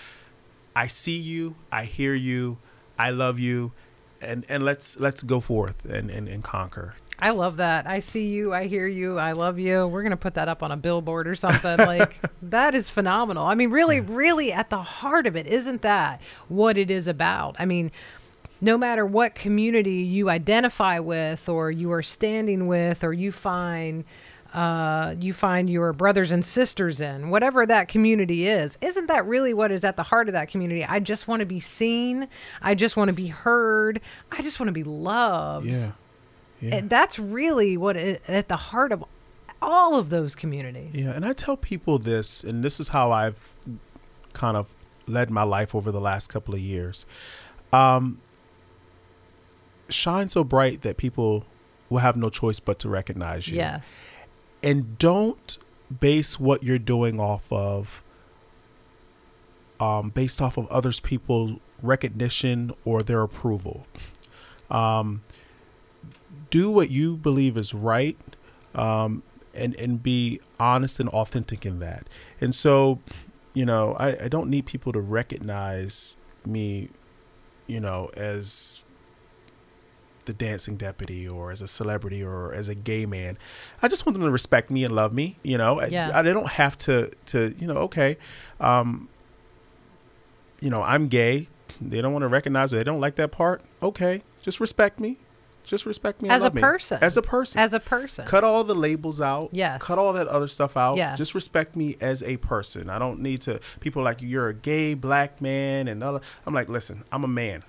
I 0.76 0.88
see 0.88 1.18
you, 1.18 1.56
I 1.72 1.86
hear 1.86 2.14
you, 2.14 2.58
I 2.98 3.10
love 3.10 3.40
you, 3.40 3.72
and 4.22 4.46
and 4.48 4.64
let's 4.64 5.00
let's 5.00 5.24
go 5.24 5.40
forth 5.40 5.86
and 5.86 6.10
and, 6.10 6.28
and 6.28 6.44
conquer. 6.44 6.96
I 7.20 7.32
love 7.32 7.58
that. 7.58 7.86
I 7.86 8.00
see 8.00 8.28
you, 8.28 8.52
I 8.54 8.66
hear 8.66 8.88
you, 8.88 9.20
I 9.20 9.34
love 9.34 9.60
you. 9.60 9.86
We're 9.86 10.02
going 10.02 10.10
to 10.10 10.18
put 10.18 10.34
that 10.36 10.48
up 10.48 10.64
on 10.64 10.72
a 10.72 10.78
billboard 10.78 11.28
or 11.28 11.36
something. 11.36 11.78
like 11.78 12.20
that 12.42 12.74
is 12.74 12.90
phenomenal. 12.90 13.46
I 13.46 13.56
mean, 13.56 13.70
really 13.70 14.00
really 14.00 14.52
at 14.52 14.70
the 14.70 14.82
heart 14.82 15.28
of 15.28 15.36
it 15.36 15.46
isn't 15.48 15.82
that 15.82 16.22
what 16.48 16.78
it 16.78 16.90
is 16.90 17.08
about? 17.08 17.56
I 17.60 17.66
mean, 17.66 17.92
no 18.62 18.78
matter 18.78 19.06
what 19.06 19.36
community 19.36 20.02
you 20.04 20.30
identify 20.30 21.00
with 21.00 21.50
or 21.50 21.70
you 21.70 21.92
are 21.92 22.04
standing 22.04 22.68
with 22.68 23.04
or 23.04 23.12
you 23.12 23.32
find 23.32 24.06
uh, 24.54 25.16
you 25.20 25.34
find 25.34 25.70
your 25.70 25.94
brothers 25.94 26.32
and 26.32 26.44
sisters 26.44 27.00
in, 27.00 27.30
whatever 27.30 27.66
that 27.66 27.88
community 27.88 28.48
is. 28.48 28.78
Isn't 28.82 29.08
that 29.08 29.26
really 29.26 29.54
what 29.54 29.72
is 29.72 29.84
at 29.84 29.96
the 29.96 30.04
heart 30.04 30.28
of 30.28 30.34
that 30.34 30.50
community? 30.50 30.84
I 30.84 31.00
just 31.00 31.28
want 31.28 31.40
to 31.40 31.46
be 31.46 31.60
seen. 31.60 32.28
I 32.62 32.76
just 32.76 32.98
want 32.98 33.10
to 33.10 33.14
be 33.14 33.28
heard. 33.28 34.02
I 34.32 34.42
just 34.42 34.60
want 34.60 34.68
to 34.68 34.74
be 34.74 34.84
loved. 34.84 35.68
Yeah. 35.68 35.92
Yeah. 36.60 36.76
And 36.76 36.90
That's 36.90 37.18
really 37.18 37.76
what 37.78 37.98
is 37.98 38.20
at 38.28 38.48
the 38.48 38.58
heart 38.58 38.92
of 38.92 39.04
all 39.62 39.96
of 39.96 40.10
those 40.10 40.36
communities. 40.36 40.92
Yeah, 40.94 41.12
and 41.12 41.26
I 41.26 41.34
tell 41.34 41.58
people 41.58 41.98
this, 41.98 42.44
and 42.44 42.64
this 42.64 42.80
is 42.80 42.90
how 42.90 43.12
I've 43.12 43.58
kind 44.34 44.58
of 44.58 44.76
led 45.08 45.30
my 45.30 45.44
life 45.44 45.76
over 45.76 45.92
the 45.92 46.02
last 46.02 46.28
couple 46.28 46.54
of 46.54 46.60
years. 46.60 47.06
Um, 47.72 48.22
shine 49.90 50.30
so 50.30 50.44
bright 50.44 50.82
that 50.82 50.98
people 50.98 51.46
will 51.90 52.00
have 52.00 52.16
no 52.16 52.30
choice 52.30 52.60
but 52.60 52.80
to 52.80 52.90
recognize 52.90 53.48
you. 53.48 53.58
Yes. 53.58 54.06
And 54.64 54.98
don't 54.98 55.58
base 56.00 56.40
what 56.40 56.64
you're 56.64 56.80
doing 56.80 57.20
off 57.20 57.52
of 57.52 58.04
um, 59.82 60.10
based 60.12 60.42
off 60.42 60.58
of 60.58 60.68
others 60.68 61.00
people's 61.00 61.54
recognition 61.82 62.72
or 62.86 63.02
their 63.02 63.24
approval. 63.24 63.88
Um, 64.70 65.24
do 66.50 66.70
what 66.70 66.92
you 66.92 67.18
believe 67.18 67.58
is 67.58 67.74
right 67.74 68.18
um, 68.76 69.24
and 69.54 69.76
and 69.78 70.02
be 70.02 70.40
honest 70.60 71.00
and 71.00 71.10
authentic 71.10 71.66
in 71.66 71.80
that. 71.80 72.08
And 72.40 72.54
so, 72.54 73.00
you 73.54 73.66
know, 73.66 73.96
I, 74.00 74.26
I 74.26 74.28
don't 74.28 74.50
need 74.50 74.66
people 74.66 74.94
to 74.94 75.02
recognize 75.02 76.16
me, 76.46 76.90
you 77.68 77.80
know, 77.80 78.12
as 78.16 78.86
the 80.26 80.34
dancing 80.34 80.76
deputy 80.78 81.28
or 81.28 81.52
as 81.52 81.62
a 81.62 81.68
celebrity 81.68 82.24
or 82.24 82.54
as 82.54 82.68
a 82.68 82.76
gay 82.76 83.06
man. 83.06 83.38
I 83.82 83.88
just 83.88 84.06
want 84.06 84.14
them 84.16 84.24
to 84.24 84.32
respect 84.32 84.70
me 84.70 84.84
and 84.84 84.96
love 84.96 85.14
me. 85.14 85.38
You 85.44 85.58
know, 85.58 85.82
Yeah. 85.84 86.12
I, 86.14 86.20
I, 86.20 86.22
they 86.22 86.34
don't 86.34 86.50
have 86.50 86.78
to 86.80 87.12
to 87.28 87.56
you 87.60 87.68
know. 87.68 87.78
Okay, 87.78 88.18
um, 88.60 89.10
you 90.60 90.70
know, 90.70 90.84
I'm 90.84 91.08
gay. 91.08 91.48
They 91.80 92.02
don't 92.02 92.14
want 92.14 92.24
to 92.24 92.28
recognize 92.28 92.74
or 92.74 92.78
they 92.78 92.84
don't 92.84 93.02
like 93.02 93.16
that 93.16 93.32
part. 93.32 93.62
Okay, 93.82 94.22
just 94.42 94.60
respect 94.60 95.00
me. 95.00 95.18
Just 95.64 95.86
respect 95.86 96.22
me 96.24 96.30
As 96.30 96.42
a 96.42 96.46
love 96.46 96.56
me. 96.56 96.62
person. 96.62 96.98
As 97.02 97.18
a 97.18 97.22
person. 97.22 97.60
As 97.60 97.72
a 97.74 97.80
person. 97.80 98.26
Cut 98.26 98.44
all 98.44 98.64
the 98.64 98.74
labels 98.74 99.22
out. 99.22 99.50
Yes. 99.52 99.82
Cut 99.82 100.00
all 100.00 100.12
that 100.14 100.28
other 100.28 100.48
stuff 100.48 100.76
out. 100.76 100.98
Yes. 100.98 101.18
Just 101.20 101.36
respect 101.36 101.76
me 101.76 101.98
as 102.02 102.24
a 102.24 102.38
person. 102.38 102.90
I 102.90 102.98
don't 102.98 103.20
need 103.20 103.42
to. 103.42 103.60
People 103.80 104.04
like 104.04 104.22
you're 104.24 104.48
a 104.50 104.54
gay 104.56 104.96
black 104.96 105.40
man 105.40 105.88
and 105.88 106.04
other. 106.04 106.20
I'm 106.48 106.54
like, 106.56 106.68
listen, 106.68 107.04
I'm 107.12 107.24
a 107.24 107.28
man. 107.28 107.64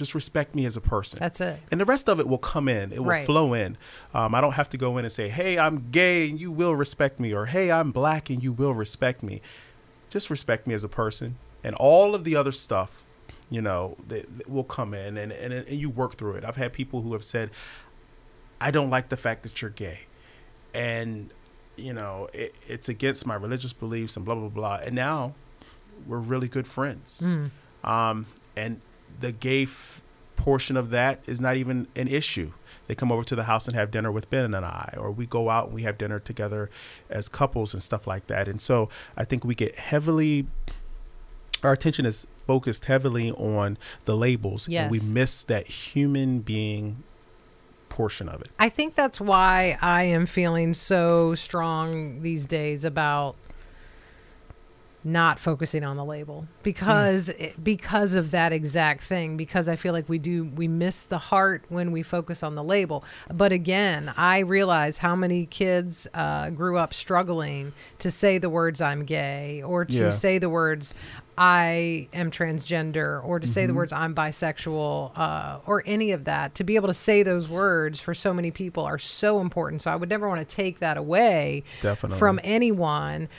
Just 0.00 0.14
respect 0.14 0.54
me 0.54 0.64
as 0.64 0.78
a 0.78 0.80
person. 0.80 1.18
That's 1.20 1.42
it. 1.42 1.60
And 1.70 1.78
the 1.78 1.84
rest 1.84 2.08
of 2.08 2.18
it 2.18 2.26
will 2.26 2.38
come 2.38 2.68
in. 2.70 2.90
It 2.90 3.00
will 3.00 3.10
Right. 3.10 3.26
flow 3.26 3.52
in. 3.52 3.76
Um, 4.14 4.34
I 4.34 4.40
don't 4.40 4.54
have 4.54 4.70
to 4.70 4.78
go 4.78 4.96
in 4.96 5.04
and 5.04 5.12
say, 5.12 5.28
"Hey, 5.28 5.58
I'm 5.58 5.90
gay 5.90 6.30
and 6.30 6.40
you 6.40 6.50
will 6.50 6.74
respect 6.74 7.20
me," 7.20 7.34
or 7.34 7.44
"Hey, 7.46 7.70
I'm 7.70 7.92
black 7.92 8.30
and 8.30 8.42
you 8.42 8.50
will 8.50 8.72
respect 8.72 9.22
me." 9.22 9.42
Just 10.08 10.30
respect 10.30 10.66
me 10.66 10.72
as 10.72 10.84
a 10.84 10.88
person, 10.88 11.36
and 11.62 11.74
all 11.76 12.14
of 12.14 12.24
the 12.24 12.34
other 12.34 12.50
stuff, 12.50 13.04
you 13.50 13.60
know, 13.60 13.98
that, 14.08 14.38
that 14.38 14.48
will 14.48 14.64
come 14.64 14.94
in, 14.94 15.18
and, 15.18 15.32
and 15.32 15.52
and 15.52 15.68
you 15.78 15.90
work 15.90 16.16
through 16.16 16.36
it. 16.36 16.44
I've 16.46 16.56
had 16.56 16.72
people 16.72 17.02
who 17.02 17.12
have 17.12 17.24
said, 17.24 17.50
"I 18.58 18.70
don't 18.70 18.88
like 18.88 19.10
the 19.10 19.18
fact 19.18 19.42
that 19.42 19.60
you're 19.60 19.70
gay," 19.70 20.06
and 20.72 21.30
you 21.76 21.92
know, 21.92 22.28
it, 22.32 22.54
it's 22.66 22.88
against 22.88 23.26
my 23.26 23.34
religious 23.34 23.74
beliefs 23.74 24.16
and 24.16 24.24
blah 24.24 24.34
blah 24.34 24.48
blah. 24.48 24.76
And 24.82 24.94
now 24.94 25.34
we're 26.06 26.18
really 26.18 26.48
good 26.48 26.66
friends. 26.66 27.22
Mm. 27.24 27.50
Um, 27.84 28.26
and 28.56 28.80
the 29.20 29.32
gay 29.32 29.64
f- 29.64 30.02
portion 30.36 30.76
of 30.76 30.90
that 30.90 31.20
is 31.26 31.40
not 31.40 31.56
even 31.56 31.86
an 31.96 32.08
issue. 32.08 32.52
They 32.86 32.94
come 32.94 33.12
over 33.12 33.22
to 33.22 33.36
the 33.36 33.44
house 33.44 33.68
and 33.68 33.76
have 33.76 33.90
dinner 33.92 34.10
with 34.10 34.28
Ben 34.30 34.52
and 34.52 34.66
I, 34.66 34.94
or 34.98 35.12
we 35.12 35.24
go 35.26 35.48
out 35.48 35.66
and 35.66 35.74
we 35.74 35.82
have 35.82 35.96
dinner 35.96 36.18
together 36.18 36.70
as 37.08 37.28
couples 37.28 37.72
and 37.72 37.82
stuff 37.82 38.06
like 38.06 38.26
that. 38.26 38.48
And 38.48 38.60
so 38.60 38.88
I 39.16 39.24
think 39.24 39.44
we 39.44 39.54
get 39.54 39.76
heavily, 39.76 40.46
our 41.62 41.72
attention 41.72 42.04
is 42.04 42.26
focused 42.46 42.86
heavily 42.86 43.30
on 43.32 43.78
the 44.06 44.16
labels, 44.16 44.66
and 44.82 44.90
we 44.90 44.98
miss 44.98 45.44
that 45.44 45.68
human 45.68 46.40
being 46.40 47.04
portion 47.88 48.28
of 48.28 48.40
it. 48.40 48.48
I 48.58 48.68
think 48.70 48.94
that's 48.96 49.20
why 49.20 49.78
I 49.80 50.04
am 50.04 50.26
feeling 50.26 50.74
so 50.74 51.34
strong 51.34 52.22
these 52.22 52.46
days 52.46 52.84
about 52.84 53.36
not 55.02 55.38
focusing 55.38 55.82
on 55.82 55.96
the 55.96 56.04
label 56.04 56.46
because 56.62 57.30
it, 57.30 57.62
because 57.64 58.14
of 58.14 58.32
that 58.32 58.52
exact 58.52 59.00
thing 59.02 59.36
because 59.36 59.66
I 59.68 59.76
feel 59.76 59.94
like 59.94 60.08
we 60.10 60.18
do 60.18 60.44
we 60.44 60.68
miss 60.68 61.06
the 61.06 61.16
heart 61.16 61.64
when 61.70 61.90
we 61.90 62.02
focus 62.02 62.42
on 62.42 62.54
the 62.54 62.62
label 62.62 63.02
but 63.32 63.50
again 63.50 64.12
I 64.18 64.40
realize 64.40 64.98
how 64.98 65.16
many 65.16 65.46
kids 65.46 66.06
uh, 66.12 66.50
grew 66.50 66.76
up 66.76 66.92
struggling 66.92 67.72
to 68.00 68.10
say 68.10 68.36
the 68.36 68.50
words 68.50 68.82
I'm 68.82 69.04
gay 69.06 69.62
or 69.62 69.86
to 69.86 69.92
Yeah. 69.98 70.10
say 70.10 70.38
the 70.38 70.50
words 70.50 70.92
I 71.38 72.08
am 72.12 72.30
transgender 72.30 73.24
or 73.24 73.40
to 73.40 73.48
say 73.48 73.64
the 73.64 73.72
words 73.72 73.94
I'm 73.94 74.14
bisexual 74.14 75.12
uh, 75.16 75.60
or 75.64 75.82
any 75.86 76.12
of 76.12 76.24
that. 76.26 76.54
To 76.56 76.64
be 76.64 76.76
able 76.76 76.88
to 76.88 76.94
say 76.94 77.22
those 77.22 77.48
words 77.48 77.98
for 77.98 78.12
so 78.12 78.34
many 78.34 78.50
people 78.50 78.84
are 78.84 78.98
so 78.98 79.40
important. 79.40 79.80
So 79.80 79.90
I 79.90 79.96
would 79.96 80.10
never 80.10 80.28
want 80.28 80.46
to 80.46 80.54
take 80.56 80.80
that 80.80 80.98
away 80.98 81.62
Definitely. 81.80 82.18
from 82.18 82.40
anyone. 82.44 83.30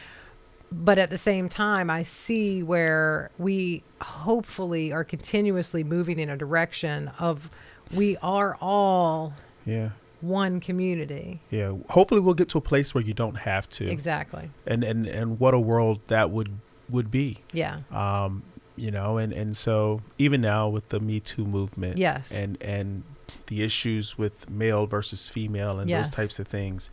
But 0.72 0.98
at 0.98 1.10
the 1.10 1.18
same 1.18 1.50
time, 1.50 1.90
I 1.90 2.04
see 2.04 2.64
where 2.64 3.30
we 3.38 3.84
hopefully 4.02 4.92
are 4.94 5.04
continuously 5.04 5.84
moving 5.84 6.18
in 6.20 6.30
a 6.30 6.38
direction 6.38 7.10
of 7.20 7.50
we 7.94 8.16
are 8.18 8.58
all 8.62 9.34
Yeah. 9.66 9.90
one 10.22 10.60
community. 10.62 11.42
Yeah. 11.50 11.74
Hopefully 11.90 12.22
we'll 12.22 12.36
get 12.36 12.48
to 12.50 12.58
a 12.58 12.62
place 12.62 12.94
where 12.94 13.04
you 13.04 13.14
don't 13.14 13.36
have 13.40 13.70
to. 13.72 13.90
Exactly. 13.90 14.50
And 14.66 14.84
and 14.84 15.06
and 15.08 15.40
what 15.40 15.54
a 15.54 15.60
world 15.60 16.00
that 16.08 16.32
would 16.32 16.60
would 16.90 17.12
be. 17.12 17.40
Yeah. 17.52 17.80
um, 17.92 18.44
you 18.78 18.92
know, 18.92 19.18
and 19.18 19.34
and 19.34 19.58
so 19.58 20.02
even 20.18 20.40
now 20.42 20.70
with 20.70 20.88
the 20.90 21.00
Me 21.02 21.20
Too 21.20 21.44
movement, 21.46 21.98
Yes. 21.98 22.32
and 22.32 22.58
and 22.62 23.04
the 23.48 23.62
issues 23.64 24.18
with 24.18 24.50
male 24.50 24.86
versus 24.88 25.28
female 25.28 25.80
and 25.80 25.90
Yes. 25.90 26.08
those 26.08 26.16
types 26.16 26.40
of 26.40 26.48
things. 26.48 26.90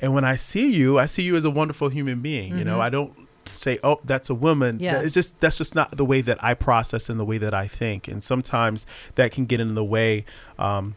And 0.00 0.12
when 0.14 0.24
I 0.24 0.36
see 0.36 0.70
you, 0.70 0.98
I 0.98 1.06
see 1.06 1.22
you 1.22 1.36
as 1.36 1.44
a 1.44 1.50
wonderful 1.50 1.88
human 1.88 2.20
being. 2.20 2.58
You 2.58 2.64
know, 2.64 2.76
Mhm. 2.78 2.80
I 2.80 2.90
don't 2.90 3.12
say, 3.54 3.78
"Oh, 3.82 4.00
that's 4.04 4.28
a 4.28 4.34
woman." 4.34 4.78
Yes. 4.80 5.04
It's 5.06 5.14
just 5.14 5.40
that's 5.40 5.56
just 5.58 5.74
not 5.74 5.96
the 5.96 6.04
way 6.04 6.20
that 6.20 6.42
I 6.44 6.52
process 6.54 7.08
and 7.08 7.18
the 7.18 7.24
way 7.24 7.38
that 7.38 7.54
I 7.54 7.66
think. 7.66 8.06
And 8.08 8.22
sometimes 8.22 8.86
that 9.14 9.32
can 9.32 9.46
get 9.46 9.60
in 9.60 9.74
the 9.74 9.84
way 9.84 10.24
um, 10.58 10.94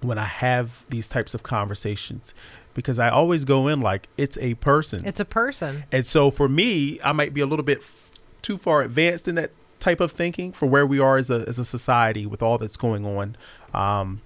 when 0.00 0.16
I 0.18 0.24
have 0.24 0.84
these 0.88 1.08
types 1.08 1.34
of 1.34 1.42
conversations 1.42 2.34
because 2.74 2.98
I 2.98 3.10
always 3.10 3.44
go 3.44 3.68
in 3.68 3.80
like 3.82 4.08
it's 4.16 4.38
a 4.40 4.54
person. 4.54 5.02
It's 5.04 5.20
a 5.20 5.24
person. 5.26 5.84
And 5.92 6.06
so 6.06 6.30
for 6.30 6.48
me, 6.48 6.98
I 7.04 7.12
might 7.12 7.34
be 7.34 7.40
a 7.42 7.46
little 7.46 7.64
bit 7.64 7.78
f- 7.78 8.10
too 8.40 8.56
far 8.56 8.80
advanced 8.82 9.28
in 9.28 9.34
that 9.34 9.50
type 9.78 10.00
of 10.00 10.10
thinking 10.12 10.52
for 10.52 10.64
where 10.66 10.86
we 10.86 10.98
are 10.98 11.16
as 11.18 11.28
a 11.30 11.44
as 11.46 11.58
a 11.58 11.64
society 11.64 12.24
with 12.24 12.42
all 12.42 12.56
that's 12.56 12.78
going 12.78 13.04
on. 13.04 13.36
Um, 13.74 14.22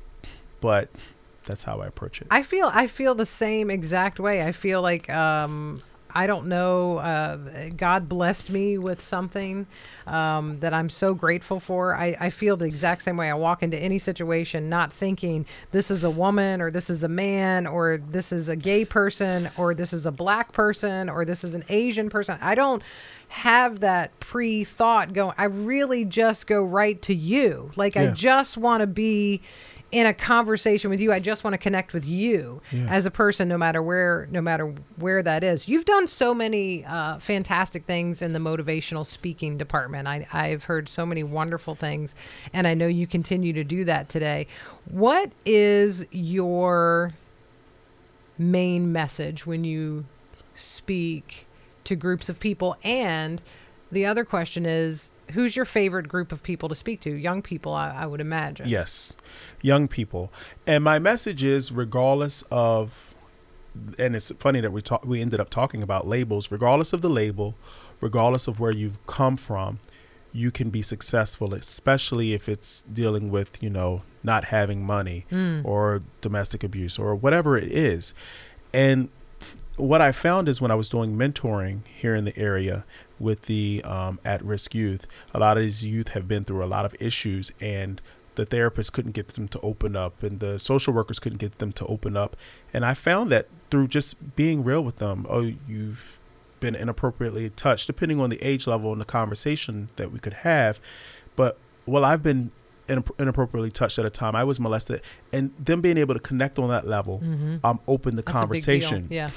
but 0.61 0.89
that's 1.47 1.63
how 1.63 1.81
I 1.81 1.87
approach 1.87 2.21
it. 2.21 2.27
I 2.31 2.43
feel 2.43 2.71
I 2.73 2.87
feel 2.87 3.15
the 3.15 3.27
same 3.27 3.71
exact 3.71 4.21
way. 4.21 4.45
I 4.45 4.53
feel 4.53 4.83
like 4.83 5.09
um, 5.09 5.83
I 6.17 6.27
don't 6.27 6.47
know. 6.47 6.97
Uh, 6.97 7.69
God 7.77 8.09
blessed 8.09 8.49
me 8.49 8.79
with 8.79 9.03
something 9.03 9.67
um, 10.07 10.61
that 10.61 10.73
I'm 10.73 10.89
so 10.89 11.13
grateful 11.13 11.61
for. 11.61 11.95
I, 11.95 12.17
I 12.19 12.31
feel 12.31 12.57
the 12.57 12.65
exact 12.65 13.03
same 13.03 13.19
way. 13.19 13.31
I 13.31 13.35
walk 13.35 13.63
into 13.63 13.79
any 13.79 13.99
situation 13.99 14.71
not 14.71 14.91
thinking 14.91 15.45
this 15.73 15.91
is 15.91 16.05
a 16.05 16.11
woman 16.11 16.63
or 16.63 16.71
this 16.71 16.89
is 16.89 17.05
a 17.05 17.09
man 17.09 17.67
or 17.67 17.99
this 17.99 18.33
is 18.33 18.49
a 18.49 18.57
gay 18.57 18.87
person 18.87 19.51
or 19.59 19.75
this 19.75 19.93
is 19.93 20.07
a 20.07 20.11
black 20.11 20.53
person 20.53 21.11
or 21.11 21.27
this 21.27 21.45
is 21.45 21.55
an 21.55 21.65
Asian 21.69 22.09
person. 22.09 22.39
I 22.41 22.55
don't 22.55 22.83
have 23.29 23.81
that 23.81 24.19
pre 24.19 24.65
thought 24.65 25.13
going. 25.13 25.35
I 25.37 25.45
really 25.45 26.07
just 26.07 26.47
go 26.47 26.63
right 26.65 27.01
to 27.03 27.15
you. 27.15 27.73
Like 27.77 27.95
I 27.97 28.07
just 28.07 28.57
want 28.57 28.81
to 28.81 28.87
be 28.87 29.43
in 29.97 30.05
a 30.07 30.13
conversation 30.13 30.91
with 30.91 31.01
you. 31.01 31.11
I 31.11 31.21
just 31.21 31.43
want 31.43 31.55
to 31.55 31.59
connect 31.59 31.95
with 31.95 32.05
you 32.07 32.61
Yeah. 32.71 32.87
as 32.91 33.07
a 33.07 33.11
person, 33.11 33.49
no 33.49 33.57
matter 33.57 33.81
where, 33.83 34.29
no 34.31 34.43
matter 34.43 34.75
where 34.97 35.23
that 35.23 35.43
is. 35.43 35.69
You've 35.69 35.87
done 35.87 36.07
so 36.07 36.35
many 36.35 36.85
uh, 36.85 37.19
fantastic 37.19 37.87
things 37.87 38.21
in 38.21 38.35
the 38.35 38.39
motivational 38.39 39.07
speaking 39.07 39.57
department. 39.57 40.07
I, 40.07 40.27
I've 40.35 40.65
heard 40.65 40.91
so 40.91 41.07
many 41.07 41.23
wonderful 41.23 41.75
things, 41.75 42.15
and 42.53 42.67
I 42.67 42.75
know 42.75 42.87
you 42.87 43.07
continue 43.07 43.55
to 43.55 43.65
do 43.65 43.87
that 43.87 44.11
today. 44.11 44.47
What 44.85 45.33
is 45.47 46.05
your 46.11 47.15
main 48.37 48.93
message 48.93 49.47
when 49.47 49.65
you 49.65 50.05
speak 50.55 51.47
to 51.85 51.97
groups 51.97 52.29
of 52.29 52.39
people 52.39 52.77
and 52.85 53.41
the 53.91 54.05
other 54.05 54.27
question 54.27 54.67
is 54.67 55.11
who's 55.33 55.57
your 55.57 55.65
favorite 55.65 56.09
group 56.09 56.33
of 56.33 56.43
people 56.43 56.69
to 56.69 56.75
speak 56.75 57.01
to? 57.03 57.11
Young 57.11 57.43
people, 57.43 57.73
I, 57.73 57.91
I 57.91 58.07
would 58.07 58.21
imagine. 58.21 58.69
Yes, 58.69 59.15
young 59.63 59.89
people. 59.89 60.33
And 60.67 60.83
my 60.85 60.99
message 60.99 61.43
is 61.43 61.73
regardless 61.73 62.45
of 62.51 63.15
and 63.99 64.17
it's 64.17 64.31
funny 64.39 64.61
that 64.61 64.73
we 64.73 64.81
talk 64.81 65.05
we 65.05 65.21
ended 65.21 65.39
up 65.41 65.51
talking 65.51 65.83
about 65.83 66.07
labels, 66.07 66.51
regardless 66.51 66.93
of 66.93 67.03
the 67.03 67.11
label, 67.11 67.55
regardless 68.01 68.49
of 68.49 68.59
where 68.59 68.71
you've 68.73 69.05
come 69.07 69.37
from, 69.37 69.81
you 70.33 70.51
can 70.51 70.71
be 70.71 70.83
successful, 70.83 71.53
especially 71.55 72.33
if 72.33 72.49
it's 72.49 72.85
dealing 72.85 73.31
with, 73.31 73.63
you 73.63 73.71
know, 73.71 74.03
not 74.23 74.47
having 74.47 74.85
money 74.85 75.27
Mm. 75.31 75.65
or 75.65 76.03
domestic 76.21 76.65
abuse 76.65 76.99
or 76.99 77.15
whatever 77.15 77.57
it 77.59 77.71
is. 77.71 78.15
And 78.73 79.09
what 79.77 80.01
I 80.01 80.11
found 80.11 80.49
is 80.49 80.61
when 80.61 80.71
I 80.71 80.75
was 80.75 80.89
doing 80.89 81.17
mentoring 81.17 81.81
here 81.87 82.15
in 82.15 82.25
the 82.25 82.37
area 82.39 82.85
with 83.19 83.43
the 83.43 83.83
um, 83.85 84.19
at 84.25 84.43
risk 84.45 84.75
youth, 84.75 85.07
a 85.35 85.39
lot 85.39 85.57
of 85.57 85.63
these 85.63 85.85
youth 85.85 86.09
have 86.09 86.27
been 86.29 86.45
through 86.45 86.63
a 86.65 86.67
lot 86.67 86.85
of 86.85 86.95
issues 87.01 87.53
and 87.61 88.01
the 88.35 88.45
therapists 88.45 88.93
couldn't 88.93 89.13
get 89.13 89.29
them 89.29 89.49
to 89.49 89.59
open 89.61 89.97
up 89.97 90.23
and 90.23 90.41
the 90.41 90.59
social 90.59 90.93
workers 90.93 91.19
couldn't 91.19 91.39
get 91.39 91.59
them 91.59 91.73
to 91.73 91.87
open 91.87 92.17
up. 92.17 92.37
And 92.75 92.85
I 92.85 92.93
found 92.93 93.31
that 93.33 93.49
through 93.71 93.89
just 93.89 94.37
being 94.37 94.63
real 94.63 94.83
with 94.85 94.97
them, 94.97 95.27
oh, 95.31 95.53
you've 95.67 96.19
been 96.61 96.75
inappropriately 96.75 97.49
touched, 97.51 97.87
depending 97.87 98.21
on 98.21 98.29
the 98.29 98.43
age 98.43 98.67
level 98.67 98.93
and 98.93 99.01
the 99.01 99.07
conversation 99.07 99.89
that 99.97 100.13
we 100.13 100.19
could 100.19 100.33
have. 100.35 100.79
But 101.35 101.57
well, 101.87 102.05
I've 102.05 102.23
been 102.23 102.51
inappropriately 103.19 103.71
touched 103.71 103.99
at 103.99 104.05
a 104.05 104.11
time. 104.11 104.37
I 104.37 104.45
was 104.45 104.61
molested, 104.61 105.03
and 105.33 105.53
them 105.59 105.81
being 105.81 105.97
able 105.99 106.15
to 106.15 106.21
connect 106.21 106.59
on 106.59 106.69
that 106.69 106.87
level, 106.87 107.21
Mhm. 107.25 107.61
um, 107.65 107.81
open 107.89 108.17
the 108.17 108.23
That's 108.23 108.43
a 108.43 108.47
big 108.47 108.63
deal. 108.65 108.81
conversation. 108.81 109.07
Yeah. 109.11 109.31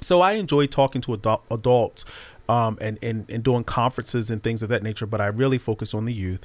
So 0.00 0.20
I 0.20 0.32
enjoy 0.32 0.66
talking 0.66 1.00
to 1.02 1.14
adult, 1.14 1.42
adults 1.50 2.04
um, 2.48 2.78
and, 2.80 2.98
and, 3.02 3.28
and 3.30 3.42
doing 3.42 3.64
conferences 3.64 4.30
and 4.30 4.42
things 4.42 4.62
of 4.62 4.68
that 4.68 4.82
nature, 4.82 5.06
but 5.06 5.20
I 5.20 5.26
really 5.26 5.58
focus 5.58 5.94
on 5.94 6.04
the 6.04 6.12
youth. 6.12 6.44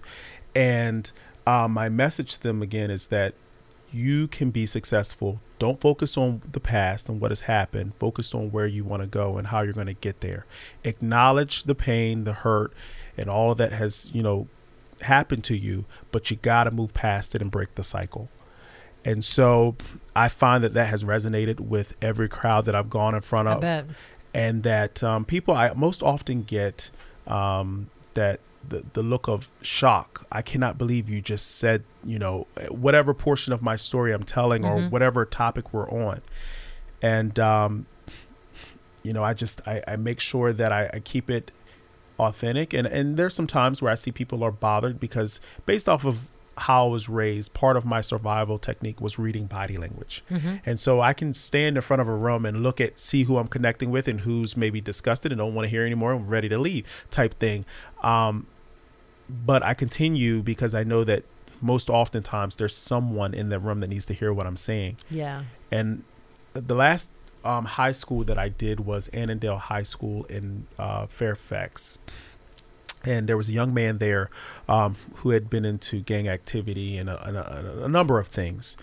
And 0.55 1.11
um, 1.45 1.71
my 1.71 1.89
message 1.89 2.33
to 2.33 2.43
them 2.43 2.61
again 2.61 2.91
is 2.91 3.07
that 3.07 3.33
you 3.91 4.27
can 4.27 4.51
be 4.51 4.65
successful. 4.65 5.39
Don't 5.59 5.79
focus 5.79 6.17
on 6.17 6.41
the 6.51 6.59
past 6.59 7.07
and 7.09 7.21
what 7.21 7.31
has 7.31 7.41
happened. 7.41 7.93
Focus 7.99 8.33
on 8.33 8.51
where 8.51 8.67
you 8.67 8.83
want 8.83 9.01
to 9.01 9.07
go 9.07 9.37
and 9.37 9.47
how 9.47 9.61
you're 9.61 9.73
going 9.73 9.87
to 9.87 9.93
get 9.93 10.21
there. 10.21 10.45
Acknowledge 10.83 11.63
the 11.63 11.75
pain, 11.75 12.25
the 12.25 12.33
hurt, 12.33 12.73
and 13.17 13.29
all 13.29 13.51
of 13.51 13.57
that 13.57 13.71
has, 13.71 14.09
you 14.13 14.21
know, 14.21 14.47
happened 15.01 15.43
to 15.45 15.57
you, 15.57 15.85
but 16.11 16.29
you 16.29 16.37
got 16.37 16.65
to 16.65 16.71
move 16.71 16.93
past 16.93 17.33
it 17.33 17.41
and 17.41 17.49
break 17.49 17.75
the 17.75 17.83
cycle. 17.83 18.29
And 19.05 19.23
so 19.23 19.77
I 20.15 20.27
find 20.27 20.63
that 20.63 20.73
that 20.73 20.87
has 20.87 21.03
resonated 21.03 21.61
with 21.61 21.95
every 22.01 22.27
crowd 22.27 22.65
that 22.65 22.75
I've 22.75 22.89
gone 22.89 23.15
in 23.15 23.21
front 23.21 23.47
of. 23.47 23.61
And 24.37 24.63
that 24.63 25.03
um, 25.03 25.25
people 25.25 25.53
I 25.55 25.73
most 25.73 26.01
often 26.03 26.43
get 26.43 26.89
um, 27.25 27.89
that 28.13 28.39
the 28.69 28.83
the 28.93 29.01
look 29.03 29.27
of 29.27 29.49
shock. 29.61 30.25
I 30.31 30.41
cannot 30.41 30.77
believe 30.77 31.09
you 31.09 31.21
just 31.21 31.57
said 31.57 31.83
you 32.05 32.19
know 32.19 32.45
whatever 32.69 33.13
portion 33.13 33.51
of 33.53 33.61
my 33.61 33.75
story 33.75 34.11
I'm 34.13 34.23
telling 34.23 34.63
or 34.65 34.75
Mhm. 34.81 34.91
whatever 34.91 35.25
topic 35.25 35.73
we're 35.73 35.89
on, 35.89 36.21
and 37.01 37.37
um, 37.39 37.85
you 39.03 39.13
know 39.13 39.23
I 39.23 39.33
just 39.33 39.61
I, 39.67 39.81
I 39.87 39.95
make 39.95 40.19
sure 40.19 40.53
that 40.53 40.71
I, 40.71 40.89
I 40.93 40.99
keep 40.99 41.29
it 41.29 41.51
authentic 42.19 42.73
and 42.73 42.87
and 42.87 43.15
there's 43.17 43.35
some 43.35 43.47
times 43.47 43.81
where 43.81 43.91
I 43.91 43.95
see 43.95 44.11
people 44.11 44.43
are 44.43 44.51
bothered 44.51 44.99
because 44.99 45.39
based 45.65 45.87
off 45.87 46.03
of 46.05 46.31
how 46.57 46.87
I 46.87 46.89
was 46.89 47.07
raised, 47.07 47.53
part 47.53 47.77
of 47.77 47.85
my 47.85 48.01
survival 48.01 48.57
technique 48.57 48.99
was 48.99 49.19
reading 49.19 49.45
body 49.45 49.77
language. 49.77 50.23
Mhm. 50.29 50.61
And 50.65 50.79
so 50.79 51.01
I 51.01 51.13
can 51.13 51.33
stand 51.33 51.75
in 51.77 51.81
front 51.81 52.01
of 52.01 52.07
a 52.07 52.15
room 52.15 52.45
and 52.45 52.63
look 52.63 52.81
at, 52.81 52.97
see 52.97 53.23
who 53.23 53.37
I'm 53.37 53.47
connecting 53.47 53.91
with 53.91 54.07
and 54.07 54.21
who's 54.21 54.57
maybe 54.57 54.81
disgusted 54.81 55.31
and 55.31 55.39
don't 55.39 55.53
want 55.53 55.65
to 55.65 55.69
hear 55.69 55.85
anymore 55.85 56.13
and 56.13 56.29
ready 56.29 56.49
to 56.49 56.57
leave 56.57 56.85
type 57.11 57.35
thing. 57.39 57.63
Um, 58.01 58.47
but 59.29 59.61
I 59.63 59.73
continue 59.73 60.41
because 60.41 60.73
I 60.73 60.83
know 60.83 61.03
that 61.03 61.23
most 61.61 61.89
oftentimes 61.89 62.55
there's 62.55 62.75
someone 62.75 63.33
in 63.33 63.49
the 63.49 63.59
room 63.59 63.79
that 63.79 63.87
needs 63.87 64.05
to 64.07 64.13
hear 64.13 64.31
what 64.33 64.45
I'm 64.47 64.57
saying. 64.57 64.97
Yeah. 65.09 65.43
And 65.71 66.03
the 66.53 66.75
last 66.75 67.11
um, 67.43 67.65
high 67.65 67.91
school 67.91 68.23
that 68.23 68.37
I 68.37 68.49
did 68.49 68.81
was 68.81 69.09
Annandale 69.09 69.57
High 69.57 69.83
School 69.83 70.25
in 70.25 70.65
uh, 70.79 71.05
Fairfax. 71.07 71.99
And 73.07 73.27
there 73.27 73.37
was 73.37 73.49
a 73.49 73.53
young 73.53 73.73
man 73.73 73.99
there 73.99 74.29
um, 74.67 74.97
who 75.17 75.29
had 75.29 75.49
been 75.49 75.65
into 75.65 76.01
gang 76.01 76.27
activity 76.27 76.97
and 76.97 77.09
a, 77.09 77.27
and 77.27 77.37
a, 77.37 77.85
a 77.85 77.87
number 77.87 78.19
of 78.19 78.27
things. 78.27 78.75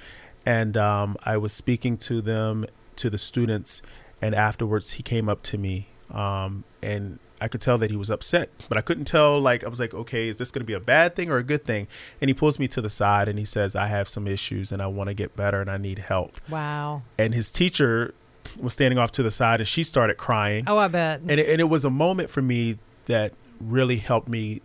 And 0.46 0.76
um, 0.76 1.16
I 1.24 1.36
was 1.36 1.52
speaking 1.52 1.96
to 1.98 2.20
them, 2.20 2.66
to 2.96 3.10
the 3.10 3.18
students, 3.18 3.82
and 4.22 4.34
afterwards 4.34 4.92
he 4.92 5.02
came 5.02 5.28
up 5.28 5.42
to 5.44 5.58
me 5.58 5.88
um, 6.10 6.64
and 6.82 7.18
I 7.40 7.48
could 7.48 7.60
tell 7.60 7.76
that 7.78 7.90
he 7.90 7.96
was 7.96 8.10
upset, 8.10 8.48
but 8.68 8.78
I 8.78 8.80
couldn't 8.80 9.04
tell. 9.04 9.38
Like, 9.38 9.64
I 9.64 9.68
was 9.68 9.80
like, 9.80 9.92
okay, 9.92 10.28
is 10.28 10.38
this 10.38 10.50
going 10.50 10.60
to 10.60 10.66
be 10.66 10.72
a 10.72 10.80
bad 10.80 11.14
thing 11.14 11.30
or 11.30 11.36
a 11.36 11.42
good 11.42 11.64
thing? 11.64 11.88
And 12.20 12.28
he 12.28 12.34
pulls 12.34 12.58
me 12.58 12.68
to 12.68 12.80
the 12.80 12.88
side 12.88 13.28
and 13.28 13.38
he 13.38 13.44
says, 13.44 13.76
I 13.76 13.88
have 13.88 14.08
some 14.08 14.26
issues 14.26 14.72
and 14.72 14.80
I 14.80 14.86
want 14.86 15.08
to 15.08 15.14
get 15.14 15.36
better 15.36 15.60
and 15.60 15.70
I 15.70 15.76
need 15.76 15.98
help. 15.98 16.40
Wow. 16.48 17.02
And 17.18 17.34
his 17.34 17.50
teacher 17.50 18.14
was 18.58 18.72
standing 18.72 18.98
off 18.98 19.10
to 19.12 19.22
the 19.22 19.30
side 19.30 19.60
and 19.60 19.68
she 19.68 19.82
started 19.82 20.16
crying. 20.16 20.64
Oh, 20.66 20.78
I 20.78 20.88
bet. 20.88 21.20
And 21.20 21.32
it, 21.32 21.48
and 21.48 21.60
it 21.60 21.68
was 21.68 21.84
a 21.84 21.90
moment 21.90 22.30
for 22.30 22.40
me 22.40 22.78
that 23.06 23.32
really 23.60 23.96
helped 23.96 24.28
me 24.28 24.60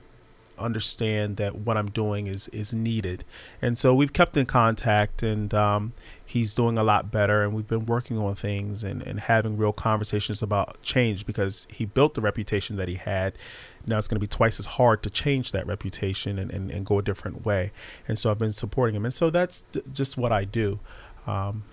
understand 0.59 1.37
that 1.37 1.55
what 1.55 1.77
I'm 1.77 1.89
doing 1.89 2.27
is 2.27 2.47
is 2.49 2.73
needed. 2.73 3.23
And 3.61 3.77
so 3.77 3.95
we've 3.95 4.13
kept 4.13 4.37
in 4.37 4.45
contact 4.45 5.23
and 5.23 5.53
um, 5.53 5.93
he's 6.25 6.53
doing 6.53 6.77
a 6.77 6.83
lot 6.83 7.11
better 7.11 7.43
and 7.43 7.53
we've 7.53 7.67
been 7.67 7.85
working 7.85 8.17
on 8.17 8.35
things 8.35 8.83
and, 8.83 9.01
and 9.01 9.21
having 9.21 9.57
real 9.57 9.73
conversations 9.73 10.41
about 10.41 10.81
change 10.81 11.25
because 11.25 11.65
he 11.71 11.85
built 11.85 12.13
the 12.13 12.21
reputation 12.21 12.75
that 12.75 12.87
he 12.87 12.95
had. 12.95 13.33
Now 13.87 13.97
it's 13.97 14.07
going 14.07 14.17
to 14.17 14.21
be 14.21 14.27
twice 14.27 14.59
as 14.59 14.65
hard 14.65 15.01
to 15.03 15.09
change 15.09 15.51
that 15.53 15.65
reputation 15.65 16.37
and, 16.37 16.51
and, 16.51 16.69
and 16.69 16.85
go 16.85 16.99
a 16.99 17.01
different 17.01 17.45
way. 17.45 17.71
And 18.07 18.19
so 18.19 18.29
I've 18.29 18.37
been 18.37 18.51
supporting 18.51 18.95
him. 18.95 19.05
And 19.05 19.13
so 19.13 19.29
that's 19.29 19.63
th- 19.71 19.85
just 19.93 20.17
what 20.17 20.31
I 20.31 20.43
do. 20.45 20.79
Um, 21.25 21.63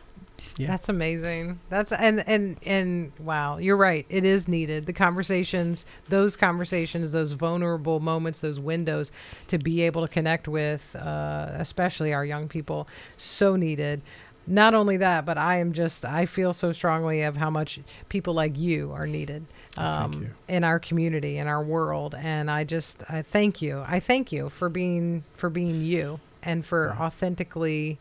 yeah. 0.57 0.69
That's 0.69 0.89
amazing. 0.89 1.61
That's 1.69 1.93
and 1.93 2.27
and 2.29 2.57
and 2.65 3.13
wow, 3.19 3.59
you're 3.59 3.77
right. 3.77 4.07
It 4.09 4.25
is 4.25 4.49
needed. 4.49 4.87
The 4.87 4.93
conversations, 4.93 5.85
those 6.09 6.37
conversations, 6.37 7.13
those 7.13 7.33
vulnerable 7.33 8.01
moments, 8.01 8.41
those 8.41 8.61
windows 8.61 9.13
to 9.49 9.59
be 9.59 9.83
able 9.83 10.03
to 10.03 10.09
connect 10.09 10.49
with, 10.49 10.95
uh, 10.97 11.49
especially 11.55 12.13
our 12.13 12.25
young 12.25 12.49
people, 12.49 12.89
so 13.17 13.57
needed. 13.57 14.03
Not 14.49 14.75
only 14.75 14.97
that, 14.99 15.25
but 15.25 15.39
I 15.39 15.57
am 15.57 15.73
just 15.73 16.05
I 16.05 16.25
feel 16.27 16.53
so 16.53 16.71
strongly 16.73 17.23
of 17.23 17.37
how 17.37 17.51
much 17.51 17.81
people 18.09 18.33
like 18.35 18.57
you 18.57 18.93
are 18.93 19.07
needed 19.07 19.45
Oh, 19.79 19.83
um, 19.83 20.31
in 20.49 20.65
our 20.65 20.79
community, 20.79 21.37
in 21.37 21.49
our 21.49 21.63
world, 21.63 22.15
and 22.17 22.51
I 22.51 22.65
just 22.65 23.03
I 23.11 23.23
thank 23.23 23.61
you. 23.61 23.85
I 23.87 24.01
thank 24.01 24.33
you 24.33 24.49
for 24.49 24.69
being 24.69 25.25
for 25.35 25.51
being 25.51 25.83
you 25.83 26.21
and 26.43 26.65
for 26.65 26.97
authentically 26.99 27.99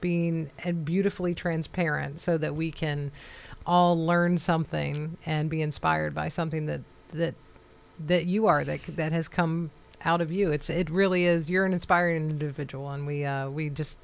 being 0.00 0.50
and 0.64 0.84
beautifully 0.84 1.34
transparent 1.34 2.20
so 2.20 2.38
that 2.38 2.54
we 2.54 2.70
can 2.70 3.10
all 3.66 3.98
learn 4.06 4.38
something 4.38 5.16
and 5.26 5.50
be 5.50 5.60
inspired 5.60 6.14
by 6.14 6.28
something 6.28 6.66
that 6.66 6.80
that 7.12 7.34
that 8.06 8.26
you 8.26 8.46
are 8.46 8.64
that 8.64 8.80
that 8.96 9.12
has 9.12 9.28
come 9.28 9.70
out 10.04 10.20
of 10.20 10.30
you 10.30 10.50
it's 10.52 10.70
it 10.70 10.88
really 10.88 11.24
is 11.24 11.50
you're 11.50 11.64
an 11.64 11.72
inspiring 11.72 12.30
individual 12.30 12.88
and 12.90 13.06
we 13.06 13.24
uh 13.24 13.48
we 13.50 13.68
just 13.68 13.98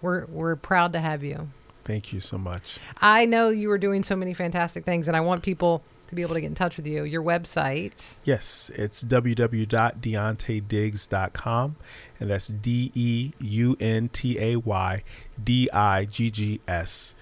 we're 0.00 0.24
we're 0.26 0.56
proud 0.56 0.92
to 0.92 1.00
have 1.00 1.22
you 1.22 1.48
Thank 1.84 2.12
you 2.12 2.20
so 2.20 2.36
much. 2.38 2.78
i 3.00 3.26
know 3.26 3.48
you 3.48 3.70
are 3.70 3.78
doing 3.78 4.02
so 4.02 4.16
many 4.16 4.34
fantastic 4.34 4.84
things 4.84 5.06
and 5.08 5.16
i 5.16 5.20
want 5.20 5.42
people 5.42 5.82
to 6.08 6.14
be 6.14 6.22
able 6.22 6.34
to 6.34 6.40
get 6.40 6.46
in 6.46 6.54
touch 6.54 6.76
with 6.76 6.86
you 6.86 7.04
your 7.04 7.22
website 7.22 8.16
Yes, 8.24 8.70
it's 8.74 9.02
www.deuntaydiggs.com, 10.46 11.76
and 12.20 12.30
that's 12.30 12.48
D 12.48 12.90
E 12.94 13.32
U 13.40 13.76
N 13.80 14.08
T 14.08 14.38
A 14.38 14.56
Y 14.56 15.02
D 15.42 15.68
I 15.72 16.04
G 16.04 16.30
G 16.30 16.60
S. 16.68 17.14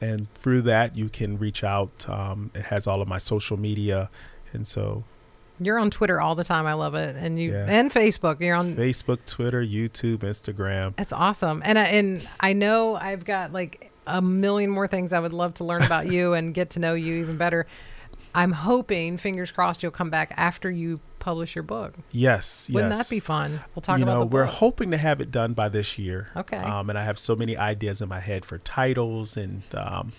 And 0.00 0.32
through 0.34 0.62
that, 0.62 0.96
you 0.96 1.08
can 1.08 1.38
reach 1.38 1.64
out. 1.64 2.08
Um, 2.08 2.50
it 2.54 2.66
has 2.66 2.86
all 2.86 3.02
of 3.02 3.08
my 3.08 3.18
social 3.18 3.56
media, 3.56 4.10
and 4.52 4.66
so 4.66 5.04
you're 5.60 5.78
on 5.80 5.90
twitter 5.90 6.20
all 6.20 6.36
the 6.36 6.44
time 6.44 6.66
i 6.66 6.72
love 6.72 6.94
it 6.94 7.16
and 7.16 7.36
you 7.36 7.50
Yeah. 7.50 7.66
and 7.68 7.90
facebook 7.90 8.38
you're 8.40 8.54
on 8.54 8.76
Facebook, 8.76 9.18
Twitter, 9.26 9.60
YouTube, 9.60 10.18
Instagram. 10.18 10.94
That's 10.94 11.12
awesome. 11.12 11.62
And 11.64 11.76
I, 11.76 11.82
and 11.86 12.28
I 12.38 12.52
know 12.52 12.94
I've 12.94 13.24
got 13.24 13.52
like 13.52 13.90
a 14.06 14.22
million 14.22 14.70
more 14.70 14.86
things 14.86 15.12
I 15.12 15.18
would 15.18 15.32
love 15.32 15.54
to 15.54 15.64
learn 15.64 15.82
about 15.82 16.06
you 16.06 16.32
and 16.34 16.54
get 16.54 16.70
to 16.70 16.78
know 16.78 16.94
you 16.94 17.14
even 17.14 17.36
better. 17.38 17.66
I'm 18.38 18.52
hoping, 18.52 19.16
fingers 19.16 19.50
crossed, 19.50 19.82
you'll 19.82 19.90
come 19.90 20.10
back 20.10 20.32
after 20.36 20.70
you 20.70 21.00
publish 21.18 21.56
your 21.56 21.64
book. 21.64 21.94
Yes, 22.12 22.70
Wouldn't 22.72 22.94
yes. 22.94 23.08
that 23.08 23.12
be 23.12 23.18
fun? 23.18 23.62
We'll 23.74 23.82
talk 23.82 23.98
you 23.98 24.04
about 24.04 24.12
You 24.12 24.18
know, 24.20 24.26
we're 24.26 24.44
hoping 24.44 24.92
to 24.92 24.96
have 24.96 25.20
it 25.20 25.32
done 25.32 25.54
by 25.54 25.68
this 25.68 25.98
year. 25.98 26.28
Okay. 26.36 26.56
Um, 26.56 26.88
and 26.88 26.96
I 26.96 27.02
have 27.02 27.18
so 27.18 27.34
many 27.34 27.56
ideas 27.56 28.00
in 28.00 28.08
my 28.08 28.20
head 28.20 28.44
for 28.44 28.58
titles, 28.58 29.36
and 29.36 29.62
um, 29.74 30.12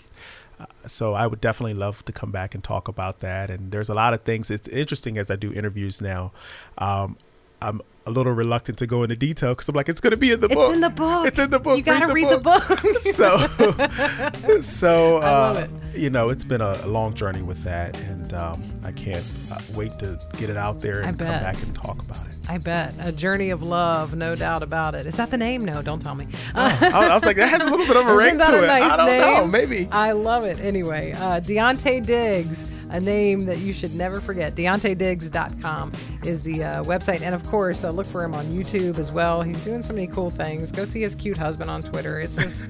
uh, 0.59 0.65
so 0.85 1.13
I 1.13 1.27
would 1.27 1.39
definitely 1.39 1.75
love 1.75 2.03
to 2.03 2.11
come 2.11 2.29
back 2.29 2.53
and 2.53 2.61
talk 2.61 2.89
about 2.89 3.21
that. 3.21 3.49
And 3.49 3.71
there's 3.71 3.87
a 3.87 3.95
lot 3.95 4.13
of 4.13 4.23
things. 4.23 4.51
It's 4.51 4.67
interesting 4.67 5.17
as 5.17 5.31
I 5.31 5.37
do 5.37 5.53
interviews 5.53 6.01
now. 6.01 6.33
Um, 6.77 7.15
I'm 7.61 7.81
a 8.09 8.11
little 8.11 8.33
reluctant 8.33 8.77
to 8.79 8.87
go 8.87 9.03
into 9.03 9.15
detail 9.15 9.51
because 9.53 9.69
I'm 9.69 9.75
like, 9.75 9.87
it's 9.87 9.99
going 9.99 10.11
to 10.11 10.17
be 10.17 10.31
in 10.31 10.39
the 10.39 10.47
It's 10.47 10.55
book. 10.55 10.69
It's 10.69 10.75
in 10.75 10.81
the 10.81 10.89
book. 10.89 11.27
It's 11.27 11.39
in 11.39 11.49
the 11.51 11.59
book. 11.59 11.77
You 11.77 11.83
got 11.83 12.07
to 12.07 12.13
read, 12.13 12.29
the 12.29 12.39
book. 12.39 12.63
so, 13.01 14.61
so 14.61 15.17
uh, 15.17 15.67
it. 15.93 15.99
you 15.99 16.09
know, 16.09 16.29
it's 16.29 16.43
been 16.43 16.61
a, 16.61 16.87
long 16.87 17.13
journey 17.13 17.43
with 17.43 17.63
that, 17.63 17.99
and 17.99 18.33
um, 18.33 18.63
I 18.83 18.91
can't 18.91 19.23
uh, 19.51 19.59
wait 19.75 19.91
to 19.99 20.19
get 20.37 20.49
it 20.49 20.57
out 20.57 20.79
there 20.79 21.01
and 21.01 21.19
come 21.19 21.27
back 21.27 21.61
and 21.61 21.75
talk 21.75 22.01
about 22.03 22.25
it. 22.25 22.35
I 22.49 22.57
bet. 22.57 22.95
A 23.01 23.11
journey 23.11 23.51
of 23.51 23.61
love, 23.61 24.15
no 24.15 24.35
doubt 24.35 24.63
about 24.63 24.95
it. 24.95 25.05
Is 25.05 25.15
that 25.17 25.29
the 25.29 25.37
name? 25.37 25.63
No, 25.63 25.83
don't 25.83 26.01
tell 26.01 26.15
me. 26.15 26.27
I, 26.55 27.09
I 27.11 27.13
was 27.13 27.23
like, 27.25 27.37
that 27.37 27.49
has 27.49 27.61
a 27.61 27.69
little 27.69 27.85
bit 27.85 27.95
of 27.95 28.07
a 28.07 28.15
ring 28.17 28.39
to 28.39 28.43
a 28.43 28.63
it. 28.63 28.67
nice 28.67 28.83
I 28.83 28.97
don't 28.97 29.19
know, 29.19 29.47
maybe. 29.47 29.87
I 29.91 30.13
love 30.13 30.45
it. 30.45 30.59
Anyway, 30.61 31.11
uh, 31.11 31.41
Deuntay 31.41 32.05
Diggs, 32.05 32.71
a 32.89 32.99
name 32.99 33.45
that 33.45 33.59
you 33.59 33.73
should 33.73 33.93
never 33.95 34.19
forget. 34.21 34.55
DeuntayDiggs.com 34.55 35.91
is 36.23 36.43
the 36.43 36.63
uh, 36.63 36.83
website. 36.83 37.21
And 37.21 37.35
of 37.35 37.45
course, 37.47 37.83
uh, 37.83 37.89
look 37.89 38.07
for 38.07 38.23
him 38.23 38.33
on 38.33 38.45
YouTube 38.45 38.97
as 38.99 39.11
well. 39.11 39.41
He's 39.41 39.63
doing 39.63 39.83
so 39.83 39.93
many 39.93 40.07
cool 40.07 40.29
things. 40.29 40.71
Go 40.71 40.85
see 40.85 41.01
his 41.01 41.15
cute 41.15 41.37
husband 41.37 41.69
on 41.69 41.81
Twitter. 41.81 42.19
It's 42.19 42.35
just, 42.35 42.65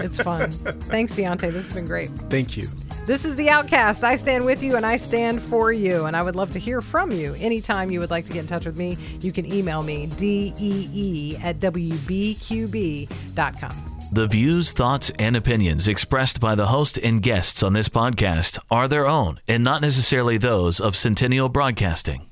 it's 0.00 0.18
fun. 0.18 0.50
Thanks, 0.90 1.14
Deuntay. 1.14 1.52
This 1.52 1.66
has 1.66 1.72
been 1.74 1.86
great. 1.86 2.10
Thank 2.10 2.56
you. 2.56 2.68
This 3.06 3.24
is 3.24 3.36
The 3.36 3.50
Outcast. 3.50 4.02
I 4.02 4.16
stand 4.16 4.44
with 4.44 4.62
you 4.64 4.74
and 4.74 4.84
I 4.84 4.96
stand 4.96 5.40
for 5.40 5.72
you. 5.72 6.06
And 6.06 6.16
I 6.16 6.22
would 6.22 6.34
love 6.34 6.50
to 6.52 6.58
hear 6.58 6.80
from 6.80 7.12
you. 7.12 7.34
Anytime 7.38 7.90
you 7.90 8.00
would 8.00 8.10
like 8.10 8.26
to 8.26 8.32
get 8.32 8.40
in 8.40 8.48
touch 8.48 8.66
with 8.66 8.76
me, 8.76 8.98
you 9.20 9.30
can 9.30 9.46
email 9.46 9.82
me, 9.82 10.06
dee 10.06 11.38
at 11.42 11.60
wbqb.com. 11.60 13.06
The 14.12 14.28
views, 14.28 14.72
thoughts, 14.72 15.10
and 15.18 15.36
opinions 15.36 15.88
expressed 15.88 16.40
by 16.40 16.54
the 16.54 16.68
host 16.68 16.96
and 16.96 17.20
guests 17.20 17.62
on 17.62 17.72
this 17.72 17.88
podcast 17.88 18.58
are 18.70 18.86
their 18.86 19.06
own 19.06 19.40
and 19.48 19.64
not 19.64 19.82
necessarily 19.82 20.38
those 20.38 20.80
of 20.80 20.96
Centennial 20.96 21.48
Broadcasting. 21.48 22.28